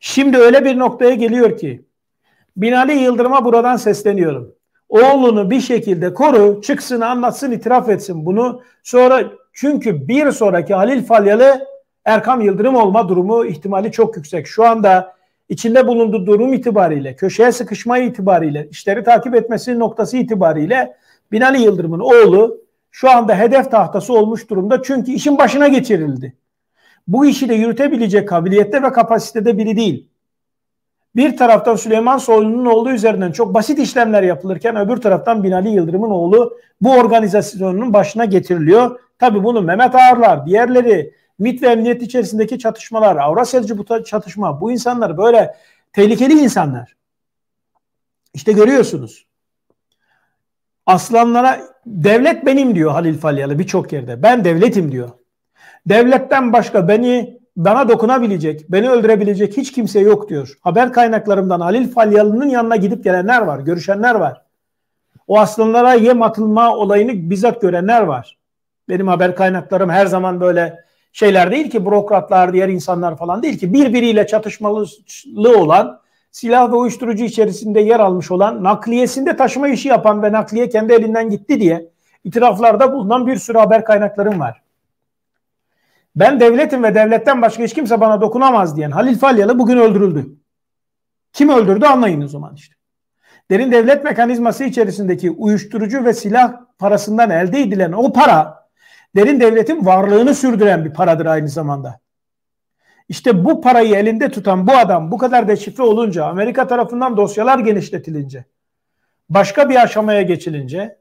Şimdi 0.00 0.38
öyle 0.38 0.64
bir 0.64 0.78
noktaya 0.78 1.14
geliyor 1.14 1.58
ki 1.58 1.84
Binali 2.56 2.92
Yıldırım'a 2.92 3.44
buradan 3.44 3.76
sesleniyorum. 3.76 4.54
Oğlunu 4.88 5.50
bir 5.50 5.60
şekilde 5.60 6.14
koru, 6.14 6.60
çıksın, 6.62 7.00
anlatsın, 7.00 7.50
itiraf 7.50 7.88
etsin 7.88 8.26
bunu. 8.26 8.62
Sonra 8.82 9.24
çünkü 9.52 10.08
bir 10.08 10.30
sonraki 10.30 10.74
Halil 10.74 11.04
Falyalı 11.04 11.66
Erkam 12.04 12.40
Yıldırım 12.40 12.74
olma 12.74 13.08
durumu 13.08 13.44
ihtimali 13.44 13.92
çok 13.92 14.16
yüksek. 14.16 14.46
Şu 14.46 14.66
anda 14.66 15.16
içinde 15.48 15.86
bulunduğu 15.86 16.26
durum 16.26 16.52
itibariyle, 16.52 17.16
köşeye 17.16 17.52
sıkışma 17.52 17.98
itibariyle, 17.98 18.68
işleri 18.70 19.04
takip 19.04 19.34
etmesi 19.34 19.78
noktası 19.78 20.16
itibariyle 20.16 20.96
Binali 21.32 21.62
Yıldırım'ın 21.62 22.00
oğlu 22.00 22.60
şu 22.90 23.10
anda 23.10 23.38
hedef 23.38 23.70
tahtası 23.70 24.12
olmuş 24.12 24.50
durumda. 24.50 24.82
Çünkü 24.82 25.12
işin 25.12 25.38
başına 25.38 25.68
geçirildi. 25.68 26.34
Bu 27.08 27.26
işi 27.26 27.48
de 27.48 27.54
yürütebilecek 27.54 28.28
kabiliyette 28.28 28.82
ve 28.82 28.92
kapasitede 28.92 29.58
biri 29.58 29.76
değil. 29.76 30.08
Bir 31.16 31.36
taraftan 31.36 31.76
Süleyman 31.76 32.18
Soylu'nun 32.18 32.66
oğlu 32.66 32.90
üzerinden 32.90 33.32
çok 33.32 33.54
basit 33.54 33.78
işlemler 33.78 34.22
yapılırken 34.22 34.76
öbür 34.76 34.96
taraftan 34.96 35.42
Binali 35.42 35.68
Yıldırım'ın 35.70 36.10
oğlu 36.10 36.58
bu 36.80 36.92
organizasyonun 36.92 37.92
başına 37.92 38.24
getiriliyor. 38.24 39.00
Tabi 39.18 39.44
bunu 39.44 39.62
Mehmet 39.62 39.94
Ağarlar, 39.94 40.46
diğerleri 40.46 41.14
MİT 41.38 41.62
ve 41.62 41.66
emniyet 41.66 42.02
içerisindeki 42.02 42.58
çatışmalar, 42.58 43.16
Avrasyacı 43.16 43.78
bu 43.78 44.04
çatışma, 44.04 44.60
bu 44.60 44.72
insanlar 44.72 45.18
böyle 45.18 45.56
tehlikeli 45.92 46.32
insanlar. 46.32 46.96
İşte 48.34 48.52
görüyorsunuz. 48.52 49.26
Aslanlara 50.86 51.60
devlet 51.86 52.46
benim 52.46 52.74
diyor 52.74 52.90
Halil 52.90 53.18
Falyalı 53.18 53.58
birçok 53.58 53.92
yerde. 53.92 54.22
Ben 54.22 54.44
devletim 54.44 54.92
diyor. 54.92 55.10
Devletten 55.86 56.52
başka 56.52 56.88
beni 56.88 57.40
bana 57.56 57.88
dokunabilecek, 57.88 58.72
beni 58.72 58.90
öldürebilecek 58.90 59.56
hiç 59.56 59.72
kimse 59.72 60.00
yok 60.00 60.28
diyor. 60.28 60.58
Haber 60.60 60.92
kaynaklarımdan 60.92 61.60
Halil 61.60 61.88
Falyalı'nın 61.88 62.48
yanına 62.48 62.76
gidip 62.76 63.04
gelenler 63.04 63.40
var, 63.40 63.58
görüşenler 63.58 64.14
var. 64.14 64.42
O 65.28 65.38
aslanlara 65.38 65.94
yem 65.94 66.22
atılma 66.22 66.76
olayını 66.76 67.30
bizzat 67.30 67.60
görenler 67.60 68.02
var. 68.02 68.38
Benim 68.88 69.08
haber 69.08 69.36
kaynaklarım 69.36 69.90
her 69.90 70.06
zaman 70.06 70.40
böyle 70.40 70.84
şeyler 71.12 71.50
değil 71.50 71.70
ki 71.70 71.86
bürokratlar, 71.86 72.52
diğer 72.52 72.68
insanlar 72.68 73.16
falan 73.16 73.42
değil 73.42 73.58
ki 73.58 73.72
birbiriyle 73.74 74.26
çatışmalı 74.26 74.86
olan 75.58 76.00
silah 76.30 76.72
ve 76.72 76.76
uyuşturucu 76.76 77.24
içerisinde 77.24 77.80
yer 77.80 78.00
almış 78.00 78.30
olan 78.30 78.64
nakliyesinde 78.64 79.36
taşıma 79.36 79.68
işi 79.68 79.88
yapan 79.88 80.22
ve 80.22 80.32
nakliye 80.32 80.68
kendi 80.68 80.92
elinden 80.92 81.30
gitti 81.30 81.60
diye 81.60 81.90
itiraflarda 82.24 82.92
bulunan 82.92 83.26
bir 83.26 83.36
sürü 83.36 83.58
haber 83.58 83.84
kaynaklarım 83.84 84.40
var. 84.40 84.62
Ben 86.20 86.40
devletim 86.40 86.82
ve 86.82 86.94
devletten 86.94 87.42
başka 87.42 87.62
hiç 87.62 87.74
kimse 87.74 88.00
bana 88.00 88.20
dokunamaz 88.20 88.76
diyen 88.76 88.90
Halil 88.90 89.18
Falyalı 89.18 89.58
bugün 89.58 89.76
öldürüldü. 89.76 90.26
Kim 91.32 91.48
öldürdü 91.48 91.86
anlayın 91.86 92.20
o 92.22 92.28
zaman 92.28 92.54
işte. 92.54 92.74
Derin 93.50 93.72
devlet 93.72 94.04
mekanizması 94.04 94.64
içerisindeki 94.64 95.30
uyuşturucu 95.30 96.04
ve 96.04 96.14
silah 96.14 96.52
parasından 96.78 97.30
elde 97.30 97.60
edilen 97.60 97.92
o 97.92 98.12
para 98.12 98.68
derin 99.16 99.40
devletin 99.40 99.86
varlığını 99.86 100.34
sürdüren 100.34 100.84
bir 100.84 100.92
paradır 100.92 101.26
aynı 101.26 101.48
zamanda. 101.48 102.00
İşte 103.08 103.44
bu 103.44 103.60
parayı 103.60 103.94
elinde 103.94 104.30
tutan 104.30 104.66
bu 104.66 104.72
adam 104.72 105.10
bu 105.10 105.18
kadar 105.18 105.48
deşifre 105.48 105.82
olunca 105.82 106.24
Amerika 106.24 106.66
tarafından 106.66 107.16
dosyalar 107.16 107.58
genişletilince 107.58 108.44
başka 109.28 109.68
bir 109.68 109.82
aşamaya 109.82 110.22
geçilince 110.22 110.99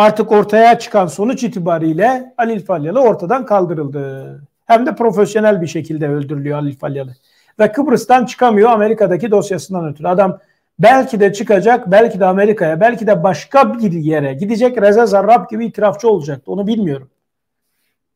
artık 0.00 0.32
ortaya 0.32 0.78
çıkan 0.78 1.06
sonuç 1.06 1.44
itibariyle 1.44 2.32
Halil 2.36 2.64
Falyalı 2.64 3.00
ortadan 3.00 3.46
kaldırıldı. 3.46 4.42
Hem 4.66 4.86
de 4.86 4.94
profesyonel 4.94 5.62
bir 5.62 5.66
şekilde 5.66 6.08
öldürülüyor 6.08 6.58
Halil 6.58 6.76
Falyalı. 6.76 7.16
Ve 7.58 7.72
Kıbrıs'tan 7.72 8.26
çıkamıyor 8.26 8.70
Amerika'daki 8.70 9.30
dosyasından 9.30 9.88
ötürü. 9.88 10.08
Adam 10.08 10.38
belki 10.78 11.20
de 11.20 11.32
çıkacak, 11.32 11.90
belki 11.90 12.20
de 12.20 12.26
Amerika'ya, 12.26 12.80
belki 12.80 13.06
de 13.06 13.22
başka 13.22 13.78
bir 13.78 13.92
yere 13.92 14.34
gidecek 14.34 14.82
Reza 14.82 15.06
Zarrab 15.06 15.50
gibi 15.50 15.66
itirafçı 15.66 16.08
olacaktı. 16.08 16.52
Onu 16.52 16.66
bilmiyorum. 16.66 17.08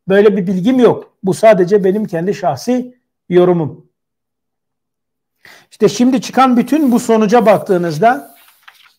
Böyle 0.09 0.37
bir 0.37 0.47
bilgim 0.47 0.79
yok. 0.79 1.13
Bu 1.23 1.35
sadece 1.35 1.85
benim 1.85 2.05
kendi 2.05 2.35
şahsi 2.35 2.95
yorumum. 3.29 3.87
İşte 5.71 5.89
şimdi 5.89 6.21
çıkan 6.21 6.57
bütün 6.57 6.93
bu 6.93 7.01
sonuca 7.01 7.47
baktığınızda 7.47 8.34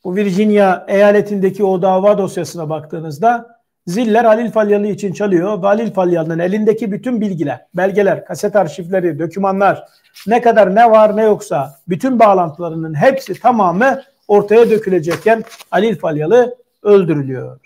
bu 0.05 0.15
Virginia 0.15 0.85
eyaletindeki 0.87 1.63
o 1.63 1.81
dava 1.81 2.17
dosyasına 2.17 2.69
baktığınızda 2.69 3.59
ziller 3.87 4.25
Halil 4.25 4.51
Falyalı 4.51 4.87
için 4.87 5.13
çalıyor 5.13 5.59
Halil 5.59 5.93
Falyalı'nın 5.93 6.39
elindeki 6.39 6.91
bütün 6.91 7.21
bilgiler, 7.21 7.65
belgeler, 7.73 8.25
kaset 8.25 8.55
arşivleri, 8.55 9.19
dokümanlar, 9.19 9.87
ne 10.27 10.41
kadar 10.41 10.75
ne 10.75 10.91
var 10.91 11.17
ne 11.17 11.23
yoksa 11.23 11.75
bütün 11.87 12.19
bağlantılarının 12.19 12.93
hepsi 12.93 13.39
tamamı 13.39 14.01
ortaya 14.27 14.69
dökülecekken 14.69 15.43
Halil 15.69 15.97
Falyalı 15.97 16.55
öldürülüyor. 16.83 17.59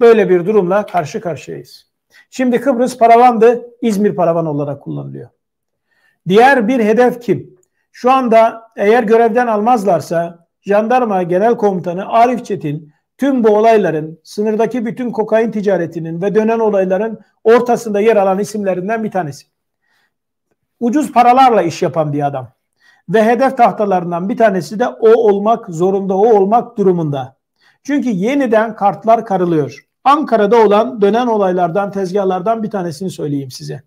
Böyle 0.00 0.28
bir 0.28 0.46
durumla 0.46 0.86
karşı 0.86 1.20
karşıyayız. 1.20 1.86
Şimdi 2.30 2.60
Kıbrıs 2.60 2.98
paravandı, 2.98 3.66
İzmir 3.82 4.14
paravan 4.14 4.46
olarak 4.46 4.82
kullanılıyor. 4.82 5.28
Diğer 6.28 6.68
bir 6.68 6.84
hedef 6.84 7.22
kim? 7.22 7.56
Şu 7.92 8.10
anda 8.10 8.62
eğer 8.76 9.02
görevden 9.02 9.46
almazlarsa 9.46 10.41
Jandarma 10.62 11.22
Genel 11.22 11.56
Komutanı 11.56 12.08
Arif 12.08 12.44
Çetin 12.44 12.92
tüm 13.18 13.44
bu 13.44 13.48
olayların, 13.48 14.20
sınırdaki 14.24 14.86
bütün 14.86 15.10
kokain 15.10 15.50
ticaretinin 15.50 16.22
ve 16.22 16.34
dönen 16.34 16.58
olayların 16.58 17.20
ortasında 17.44 18.00
yer 18.00 18.16
alan 18.16 18.38
isimlerinden 18.38 19.04
bir 19.04 19.10
tanesi. 19.10 19.46
Ucuz 20.80 21.12
paralarla 21.12 21.62
iş 21.62 21.82
yapan 21.82 22.12
bir 22.12 22.26
adam. 22.26 22.48
Ve 23.08 23.24
hedef 23.24 23.56
tahtalarından 23.56 24.28
bir 24.28 24.36
tanesi 24.36 24.78
de 24.78 24.88
o 24.88 25.10
olmak 25.10 25.66
zorunda, 25.68 26.16
o 26.16 26.34
olmak 26.36 26.78
durumunda. 26.78 27.36
Çünkü 27.82 28.08
yeniden 28.10 28.76
kartlar 28.76 29.26
karılıyor. 29.26 29.86
Ankara'da 30.04 30.56
olan 30.56 31.00
dönen 31.00 31.26
olaylardan, 31.26 31.90
tezgahlardan 31.90 32.62
bir 32.62 32.70
tanesini 32.70 33.10
söyleyeyim 33.10 33.50
size. 33.50 33.82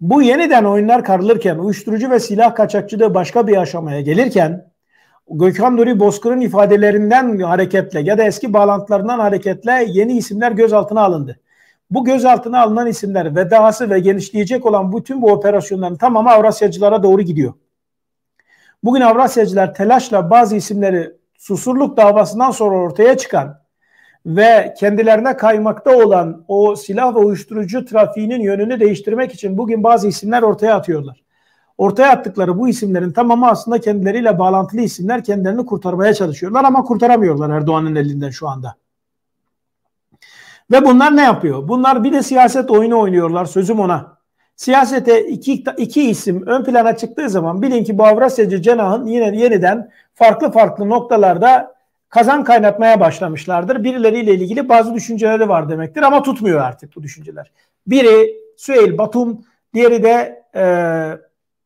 Bu 0.00 0.22
yeniden 0.22 0.64
oyunlar 0.64 1.04
karılırken, 1.04 1.58
uyuşturucu 1.58 2.10
ve 2.10 2.20
silah 2.20 2.54
kaçakçılığı 2.54 3.14
başka 3.14 3.46
bir 3.46 3.56
aşamaya 3.56 4.00
gelirken, 4.00 4.71
Gökhan 5.34 5.76
Nuri 5.76 6.00
Bozkır'ın 6.00 6.40
ifadelerinden 6.40 7.38
hareketle 7.38 8.00
ya 8.00 8.18
da 8.18 8.24
eski 8.24 8.52
bağlantılarından 8.52 9.18
hareketle 9.18 9.84
yeni 9.88 10.16
isimler 10.16 10.52
gözaltına 10.52 11.00
alındı. 11.00 11.40
Bu 11.90 12.04
gözaltına 12.04 12.62
alınan 12.62 12.86
isimler 12.86 13.36
ve 13.36 13.50
dahası 13.50 13.90
ve 13.90 14.00
genişleyecek 14.00 14.66
olan 14.66 14.96
bütün 14.96 15.22
bu 15.22 15.32
operasyonların 15.32 15.96
tamamı 15.96 16.30
Avrasyacılara 16.30 17.02
doğru 17.02 17.22
gidiyor. 17.22 17.52
Bugün 18.84 19.00
Avrasyacılar 19.00 19.74
telaşla 19.74 20.30
bazı 20.30 20.56
isimleri 20.56 21.12
susurluk 21.38 21.96
davasından 21.96 22.50
sonra 22.50 22.76
ortaya 22.76 23.16
çıkan 23.16 23.62
ve 24.26 24.74
kendilerine 24.78 25.36
kaymakta 25.36 25.96
olan 25.96 26.44
o 26.48 26.76
silah 26.76 27.14
ve 27.14 27.18
uyuşturucu 27.18 27.84
trafiğinin 27.84 28.40
yönünü 28.40 28.80
değiştirmek 28.80 29.34
için 29.34 29.58
bugün 29.58 29.82
bazı 29.82 30.08
isimler 30.08 30.42
ortaya 30.42 30.74
atıyorlar. 30.74 31.21
Ortaya 31.82 32.10
attıkları 32.10 32.58
bu 32.58 32.68
isimlerin 32.68 33.12
tamamı 33.12 33.48
aslında 33.48 33.80
kendileriyle 33.80 34.38
bağlantılı 34.38 34.80
isimler 34.80 35.24
kendilerini 35.24 35.66
kurtarmaya 35.66 36.14
çalışıyorlar 36.14 36.64
ama 36.64 36.84
kurtaramıyorlar 36.84 37.50
Erdoğan'ın 37.50 37.94
elinden 37.94 38.30
şu 38.30 38.48
anda. 38.48 38.74
Ve 40.70 40.84
bunlar 40.84 41.16
ne 41.16 41.22
yapıyor? 41.22 41.68
Bunlar 41.68 42.04
bir 42.04 42.12
de 42.12 42.22
siyaset 42.22 42.70
oyunu 42.70 43.00
oynuyorlar 43.00 43.44
sözüm 43.44 43.80
ona. 43.80 44.18
Siyasete 44.56 45.26
iki, 45.26 45.64
iki 45.76 46.10
isim 46.10 46.46
ön 46.46 46.64
plana 46.64 46.96
çıktığı 46.96 47.30
zaman 47.30 47.62
bilin 47.62 47.84
ki 47.84 47.98
bu 47.98 48.04
Avrasyacı 48.04 48.62
cenahın 48.62 49.06
yine 49.06 49.36
yeniden 49.36 49.90
farklı 50.14 50.50
farklı 50.52 50.88
noktalarda 50.88 51.74
kazan 52.08 52.44
kaynatmaya 52.44 53.00
başlamışlardır. 53.00 53.84
Birileriyle 53.84 54.34
ilgili 54.34 54.68
bazı 54.68 54.94
düşünceleri 54.94 55.48
var 55.48 55.68
demektir 55.68 56.02
ama 56.02 56.22
tutmuyor 56.22 56.60
artık 56.60 56.96
bu 56.96 57.02
düşünceler. 57.02 57.52
Biri 57.86 58.34
Süheyl 58.56 58.98
Batum, 58.98 59.44
diğeri 59.74 60.02
de 60.02 60.42
e, 60.54 60.62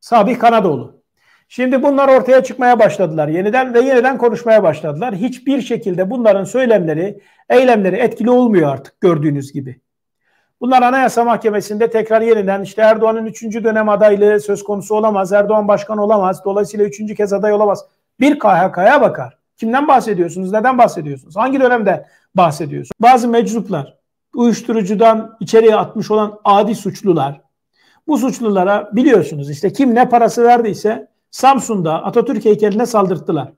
Sabih 0.01 0.39
Kanadoğlu. 0.39 1.03
Şimdi 1.49 1.83
bunlar 1.83 2.09
ortaya 2.09 2.43
çıkmaya 2.45 2.79
başladılar 2.79 3.29
yeniden 3.29 3.75
ve 3.75 3.81
yeniden 3.81 4.19
konuşmaya 4.19 4.63
başladılar. 4.63 5.15
Hiçbir 5.15 5.61
şekilde 5.63 6.11
bunların 6.11 6.45
söylemleri, 6.45 7.21
eylemleri 7.49 7.97
etkili 7.97 8.31
olmuyor 8.31 8.73
artık 8.73 9.01
gördüğünüz 9.01 9.53
gibi. 9.53 9.81
Bunlar 10.61 10.83
Anayasa 10.83 11.25
Mahkemesi'nde 11.25 11.91
tekrar 11.91 12.21
yeniden 12.21 12.63
işte 12.63 12.83
Erdoğan'ın 12.83 13.27
üçüncü 13.27 13.65
dönem 13.65 13.89
adaylığı 13.89 14.41
söz 14.41 14.65
konusu 14.65 14.95
olamaz. 14.95 15.33
Erdoğan 15.33 15.69
başkan 15.69 15.99
olamaz. 15.99 16.45
Dolayısıyla 16.45 16.87
üçüncü 16.87 17.15
kez 17.15 17.33
aday 17.33 17.53
olamaz. 17.53 17.85
Bir 18.21 18.39
KHK'ya 18.39 19.01
bakar. 19.01 19.39
Kimden 19.57 19.89
bahsediyorsunuz? 19.89 20.53
Neden 20.53 20.79
bahsediyorsunuz? 20.79 21.37
Hangi 21.37 21.61
dönemde 21.61 22.07
bahsediyorsunuz? 22.35 23.01
Bazı 23.01 23.29
meczuplar, 23.29 23.97
uyuşturucudan 24.35 25.37
içeriye 25.41 25.77
atmış 25.77 26.11
olan 26.11 26.41
adi 26.45 26.75
suçlular, 26.75 27.41
bu 28.07 28.19
suçlulara 28.19 28.91
biliyorsunuz 28.93 29.51
işte 29.51 29.73
kim 29.73 29.95
ne 29.95 30.09
parası 30.09 30.45
verdiyse 30.45 31.09
Samsun'da 31.31 32.05
Atatürk 32.05 32.45
heykeline 32.45 32.87
saldırttılar. 32.87 33.53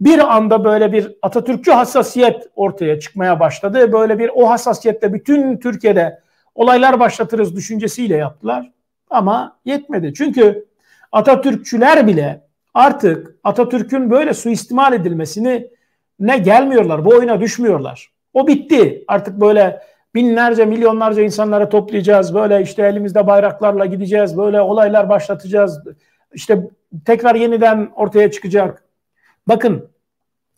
Bir 0.00 0.36
anda 0.36 0.64
böyle 0.64 0.92
bir 0.92 1.16
Atatürkçü 1.22 1.72
hassasiyet 1.72 2.46
ortaya 2.56 3.00
çıkmaya 3.00 3.40
başladı. 3.40 3.92
Böyle 3.92 4.18
bir 4.18 4.30
o 4.34 4.50
hassasiyette 4.50 5.12
bütün 5.12 5.56
Türkiye'de 5.56 6.20
olaylar 6.54 7.00
başlatırız 7.00 7.56
düşüncesiyle 7.56 8.16
yaptılar. 8.16 8.72
Ama 9.10 9.58
yetmedi. 9.64 10.14
Çünkü 10.14 10.66
Atatürkçüler 11.12 12.06
bile 12.06 12.40
artık 12.74 13.36
Atatürk'ün 13.44 14.10
böyle 14.10 14.34
suistimal 14.34 14.92
edilmesini 14.92 15.70
ne 16.20 16.38
gelmiyorlar. 16.38 17.04
Bu 17.04 17.10
oyuna 17.10 17.40
düşmüyorlar. 17.40 18.12
O 18.34 18.46
bitti. 18.46 19.04
Artık 19.08 19.40
böyle 19.40 19.82
binlerce 20.14 20.64
milyonlarca 20.64 21.22
insanları 21.22 21.68
toplayacağız. 21.68 22.34
Böyle 22.34 22.62
işte 22.62 22.82
elimizde 22.82 23.26
bayraklarla 23.26 23.86
gideceğiz. 23.86 24.36
Böyle 24.36 24.60
olaylar 24.60 25.08
başlatacağız. 25.08 25.80
İşte 26.34 26.70
tekrar 27.04 27.34
yeniden 27.34 27.90
ortaya 27.96 28.30
çıkacak. 28.30 28.84
Bakın 29.48 29.88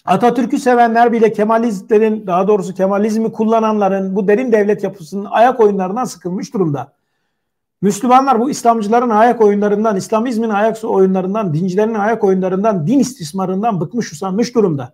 Atatürk'ü 0.04 0.58
sevenler 0.58 1.12
bile 1.12 1.32
Kemalistlerin 1.32 2.26
daha 2.26 2.48
doğrusu 2.48 2.74
Kemalizmi 2.74 3.32
kullananların 3.32 4.16
bu 4.16 4.28
derin 4.28 4.52
devlet 4.52 4.84
yapısının 4.84 5.24
ayak 5.30 5.60
oyunlarından 5.60 6.04
sıkılmış 6.04 6.54
durumda. 6.54 6.92
Müslümanlar 7.82 8.40
bu 8.40 8.50
İslamcıların 8.50 9.10
ayak 9.10 9.40
oyunlarından, 9.40 9.96
İslamizmin 9.96 10.50
ayak 10.50 10.84
oyunlarından, 10.84 11.54
dincilerin 11.54 11.94
ayak 11.94 12.24
oyunlarından, 12.24 12.86
din 12.86 12.98
istismarından 12.98 13.80
bıkmış 13.80 14.12
usanmış 14.12 14.54
durumda. 14.54 14.92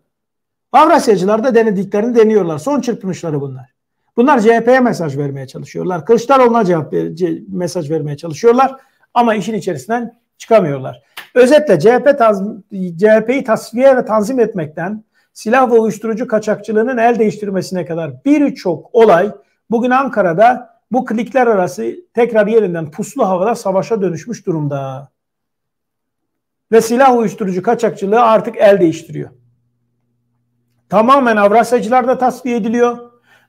Avrasyacılar 0.73 1.45
da 1.45 1.55
denediklerini 1.55 2.17
deniyorlar. 2.17 2.59
Son 2.59 2.81
çırpınışları 2.81 3.41
bunlar. 3.41 3.76
Bunlar 4.17 4.41
CHP'ye 4.41 4.81
mesaj 4.81 5.17
vermeye 5.17 5.47
çalışıyorlar. 5.47 6.05
Kılıçdaroğlu'na 6.05 6.65
cevap 6.65 6.93
ver, 6.93 7.13
mesaj 7.49 7.91
vermeye 7.91 8.17
çalışıyorlar 8.17 8.77
ama 9.15 9.35
işin 9.35 9.55
içerisinden 9.55 10.21
çıkamıyorlar. 10.39 11.03
Özetle 11.35 11.81
CHP 11.81 12.19
taz, 12.19 12.43
CHP'yi 12.73 13.45
tasfiye 13.45 13.97
ve 13.97 14.05
tanzim 14.05 14.41
etmekten 14.41 15.05
silah 15.33 15.71
ve 15.71 15.75
uyuşturucu 15.79 16.27
kaçakçılığının 16.27 16.97
el 16.97 17.19
değiştirmesine 17.19 17.87
kadar 17.87 18.25
birçok 18.25 18.95
olay 18.95 19.33
bugün 19.71 19.91
Ankara'da 19.91 20.77
bu 20.93 21.05
klikler 21.05 21.47
arası 21.47 21.97
tekrar 22.15 22.47
yerinden 22.47 22.91
puslu 22.91 23.29
havada 23.29 23.55
savaşa 23.55 24.03
dönüşmüş 24.03 24.47
durumda. 24.47 25.09
Ve 26.73 26.81
silah 26.81 27.17
uyuşturucu 27.17 27.63
kaçakçılığı 27.63 28.23
artık 28.23 28.57
el 28.57 28.81
değiştiriyor. 28.81 29.31
Tamamen 30.89 31.37
Avrasyacılar 31.37 32.09
da 32.09 32.19
tasfiye 32.19 32.57
ediliyor 32.57 33.06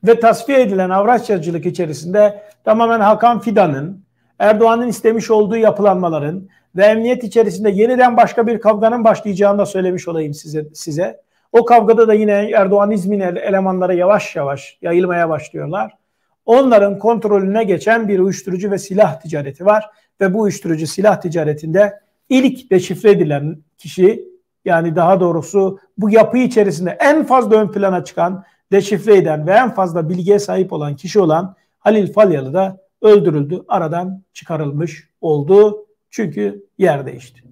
ve 0.08 0.20
tasfiye 0.20 0.62
edilen 0.62 0.90
Avrasyacılık 0.90 1.66
içerisinde 1.66 2.44
tamamen 2.64 3.00
Hakan 3.00 3.40
Fidan'ın, 3.40 4.04
Erdoğan'ın 4.40 4.88
istemiş 4.88 5.32
olduğu 5.32 5.58
yapılanmaların 5.58 6.48
ve 6.76 6.86
emniyet 6.86 7.24
içerisinde 7.24 7.70
yeniden 7.70 8.18
başka 8.18 8.48
bir 8.48 8.60
kavganın 8.60 9.04
başlayacağını 9.04 9.60
da 9.60 9.66
söylemiş 9.66 10.08
olayım 10.08 10.34
size. 10.34 10.66
size. 10.74 11.22
O 11.52 11.66
kavgada 11.66 12.08
da 12.08 12.14
yine 12.14 12.52
Erdoğanizmin 12.56 13.20
elemanları 13.20 13.96
yavaş 13.96 14.36
yavaş 14.36 14.78
yayılmaya 14.82 15.30
başlıyorlar. 15.30 15.98
Onların 16.46 17.00
kontrolüne 17.00 17.64
geçen 17.64 18.08
bir 18.08 18.20
uyuşturucu 18.20 18.72
ve 18.72 18.78
silah 18.78 19.20
ticareti 19.20 19.66
var 19.66 19.90
ve 20.22 20.34
bu 20.34 20.40
uyuşturucu 20.40 20.88
silah 20.88 21.22
ticaretinde 21.22 22.00
ilk 22.30 22.72
deşifre 22.72 23.12
edilen 23.12 23.58
kişi 23.78 24.28
yani 24.66 24.96
daha 24.96 25.20
doğrusu 25.20 25.80
bu 25.98 26.10
yapı 26.10 26.38
içerisinde 26.38 26.98
en 27.00 27.24
fazla 27.24 27.56
ön 27.56 27.72
plana 27.72 28.04
çıkan, 28.04 28.44
deşifre 28.72 29.18
eden 29.18 29.48
ve 29.48 29.52
en 29.52 29.74
fazla 29.74 30.10
bilgiye 30.10 30.40
sahip 30.40 30.74
olan 30.74 30.96
kişi 30.96 31.20
olan 31.20 31.56
Halil 31.80 32.14
Falyalı 32.14 32.54
da 32.54 32.78
öldürüldü. 33.02 33.64
Aradan 33.68 34.24
çıkarılmış 34.34 35.10
oldu. 35.22 35.86
Çünkü 36.10 36.66
yer 36.78 37.06
değişti. 37.06 37.44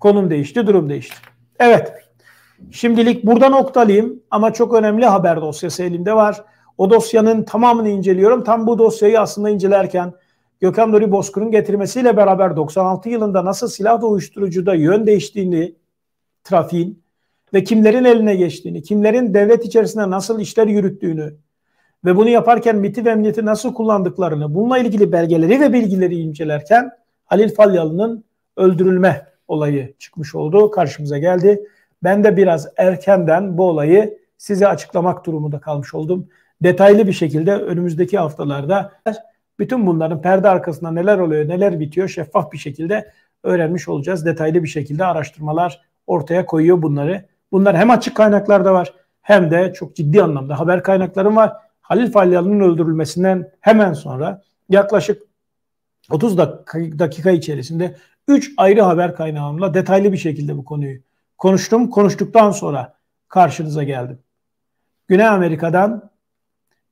Konum 0.00 0.30
değişti, 0.30 0.66
durum 0.66 0.88
değişti. 0.88 1.16
Evet. 1.58 1.92
Şimdilik 2.70 3.26
burada 3.26 3.48
noktalıyım 3.48 4.22
ama 4.30 4.52
çok 4.52 4.74
önemli 4.74 5.06
haber 5.06 5.40
dosyası 5.40 5.82
elimde 5.82 6.12
var. 6.16 6.44
O 6.78 6.90
dosyanın 6.90 7.42
tamamını 7.42 7.88
inceliyorum. 7.88 8.44
Tam 8.44 8.66
bu 8.66 8.78
dosyayı 8.78 9.20
aslında 9.20 9.50
incelerken 9.50 10.12
Gökhan 10.60 10.92
Nuri 10.92 11.12
Bozkır'ın 11.12 11.50
getirmesiyle 11.50 12.16
beraber 12.16 12.56
96 12.56 13.08
yılında 13.08 13.44
nasıl 13.44 13.68
silah 13.68 14.02
ve 14.02 14.06
uyuşturucuda 14.06 14.74
yön 14.74 15.06
değiştiğini, 15.06 15.74
trafiğin 16.44 17.03
ve 17.54 17.64
kimlerin 17.64 18.04
eline 18.04 18.36
geçtiğini, 18.36 18.82
kimlerin 18.82 19.34
devlet 19.34 19.64
içerisinde 19.64 20.10
nasıl 20.10 20.40
işler 20.40 20.66
yürüttüğünü 20.66 21.36
ve 22.04 22.16
bunu 22.16 22.28
yaparken 22.28 22.76
MIT'i 22.76 23.04
ve 23.04 23.10
emniyeti 23.10 23.44
nasıl 23.44 23.74
kullandıklarını, 23.74 24.54
bununla 24.54 24.78
ilgili 24.78 25.12
belgeleri 25.12 25.60
ve 25.60 25.72
bilgileri 25.72 26.14
incelerken 26.14 26.90
Halil 27.24 27.54
Falyalı'nın 27.54 28.24
öldürülme 28.56 29.26
olayı 29.48 29.94
çıkmış 29.98 30.34
oldu, 30.34 30.70
karşımıza 30.70 31.18
geldi. 31.18 31.64
Ben 32.02 32.24
de 32.24 32.36
biraz 32.36 32.68
erkenden 32.76 33.58
bu 33.58 33.68
olayı 33.68 34.18
size 34.38 34.68
açıklamak 34.68 35.26
durumunda 35.26 35.60
kalmış 35.60 35.94
oldum. 35.94 36.28
Detaylı 36.62 37.06
bir 37.06 37.12
şekilde 37.12 37.52
önümüzdeki 37.52 38.18
haftalarda 38.18 38.92
bütün 39.58 39.86
bunların 39.86 40.22
perde 40.22 40.48
arkasında 40.48 40.90
neler 40.90 41.18
oluyor, 41.18 41.48
neler 41.48 41.80
bitiyor 41.80 42.08
şeffaf 42.08 42.52
bir 42.52 42.58
şekilde 42.58 43.12
öğrenmiş 43.42 43.88
olacağız. 43.88 44.26
Detaylı 44.26 44.62
bir 44.62 44.68
şekilde 44.68 45.04
araştırmalar 45.04 45.80
ortaya 46.06 46.46
koyuyor 46.46 46.82
bunları. 46.82 47.24
Bunlar 47.54 47.76
hem 47.76 47.90
açık 47.90 48.16
kaynaklarda 48.16 48.74
var 48.74 48.94
hem 49.22 49.50
de 49.50 49.72
çok 49.72 49.96
ciddi 49.96 50.22
anlamda 50.22 50.58
haber 50.58 50.82
kaynaklarım 50.82 51.36
var. 51.36 51.52
Halil 51.80 52.12
Falyalı'nın 52.12 52.60
öldürülmesinden 52.60 53.50
hemen 53.60 53.92
sonra 53.92 54.42
yaklaşık 54.68 55.22
30 56.10 56.38
dakika 56.98 57.30
içerisinde 57.30 57.96
3 58.28 58.52
ayrı 58.56 58.82
haber 58.82 59.14
kaynağımla 59.14 59.74
detaylı 59.74 60.12
bir 60.12 60.16
şekilde 60.16 60.56
bu 60.56 60.64
konuyu 60.64 61.00
konuştum. 61.38 61.90
Konuştuktan 61.90 62.50
sonra 62.50 62.94
karşınıza 63.28 63.82
geldim. 63.82 64.18
Güney 65.08 65.26
Amerika'dan 65.26 66.10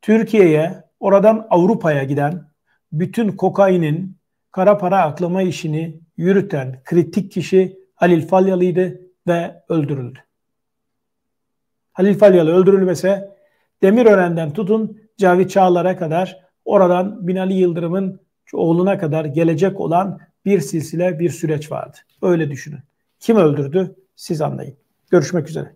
Türkiye'ye, 0.02 0.84
oradan 1.00 1.46
Avrupa'ya 1.50 2.04
giden 2.04 2.44
bütün 2.92 3.32
kokainin 3.32 4.16
kara 4.50 4.78
para 4.78 5.02
aklama 5.02 5.42
işini 5.42 6.00
yürüten 6.16 6.80
kritik 6.84 7.32
kişi 7.32 7.78
Halil 7.94 8.28
Falyalı'ydı 8.28 9.00
ve 9.26 9.62
öldürüldü. 9.68 10.18
Halil 11.92 12.18
Falyalı 12.18 12.52
öldürülmese 12.52 13.36
Demirören'den 13.82 14.52
tutun 14.52 15.00
Cavit 15.16 15.50
Çağlar'a 15.50 15.96
kadar 15.96 16.40
oradan 16.64 17.28
Binali 17.28 17.54
Yıldırım'ın 17.54 18.20
oğluna 18.52 18.98
kadar 18.98 19.24
gelecek 19.24 19.80
olan 19.80 20.20
bir 20.44 20.60
silsile 20.60 21.18
bir 21.18 21.30
süreç 21.30 21.72
vardı. 21.72 21.96
Öyle 22.22 22.50
düşünün. 22.50 22.80
Kim 23.20 23.36
öldürdü? 23.36 23.94
Siz 24.16 24.40
anlayın. 24.40 24.76
Görüşmek 25.10 25.48
üzere. 25.48 25.72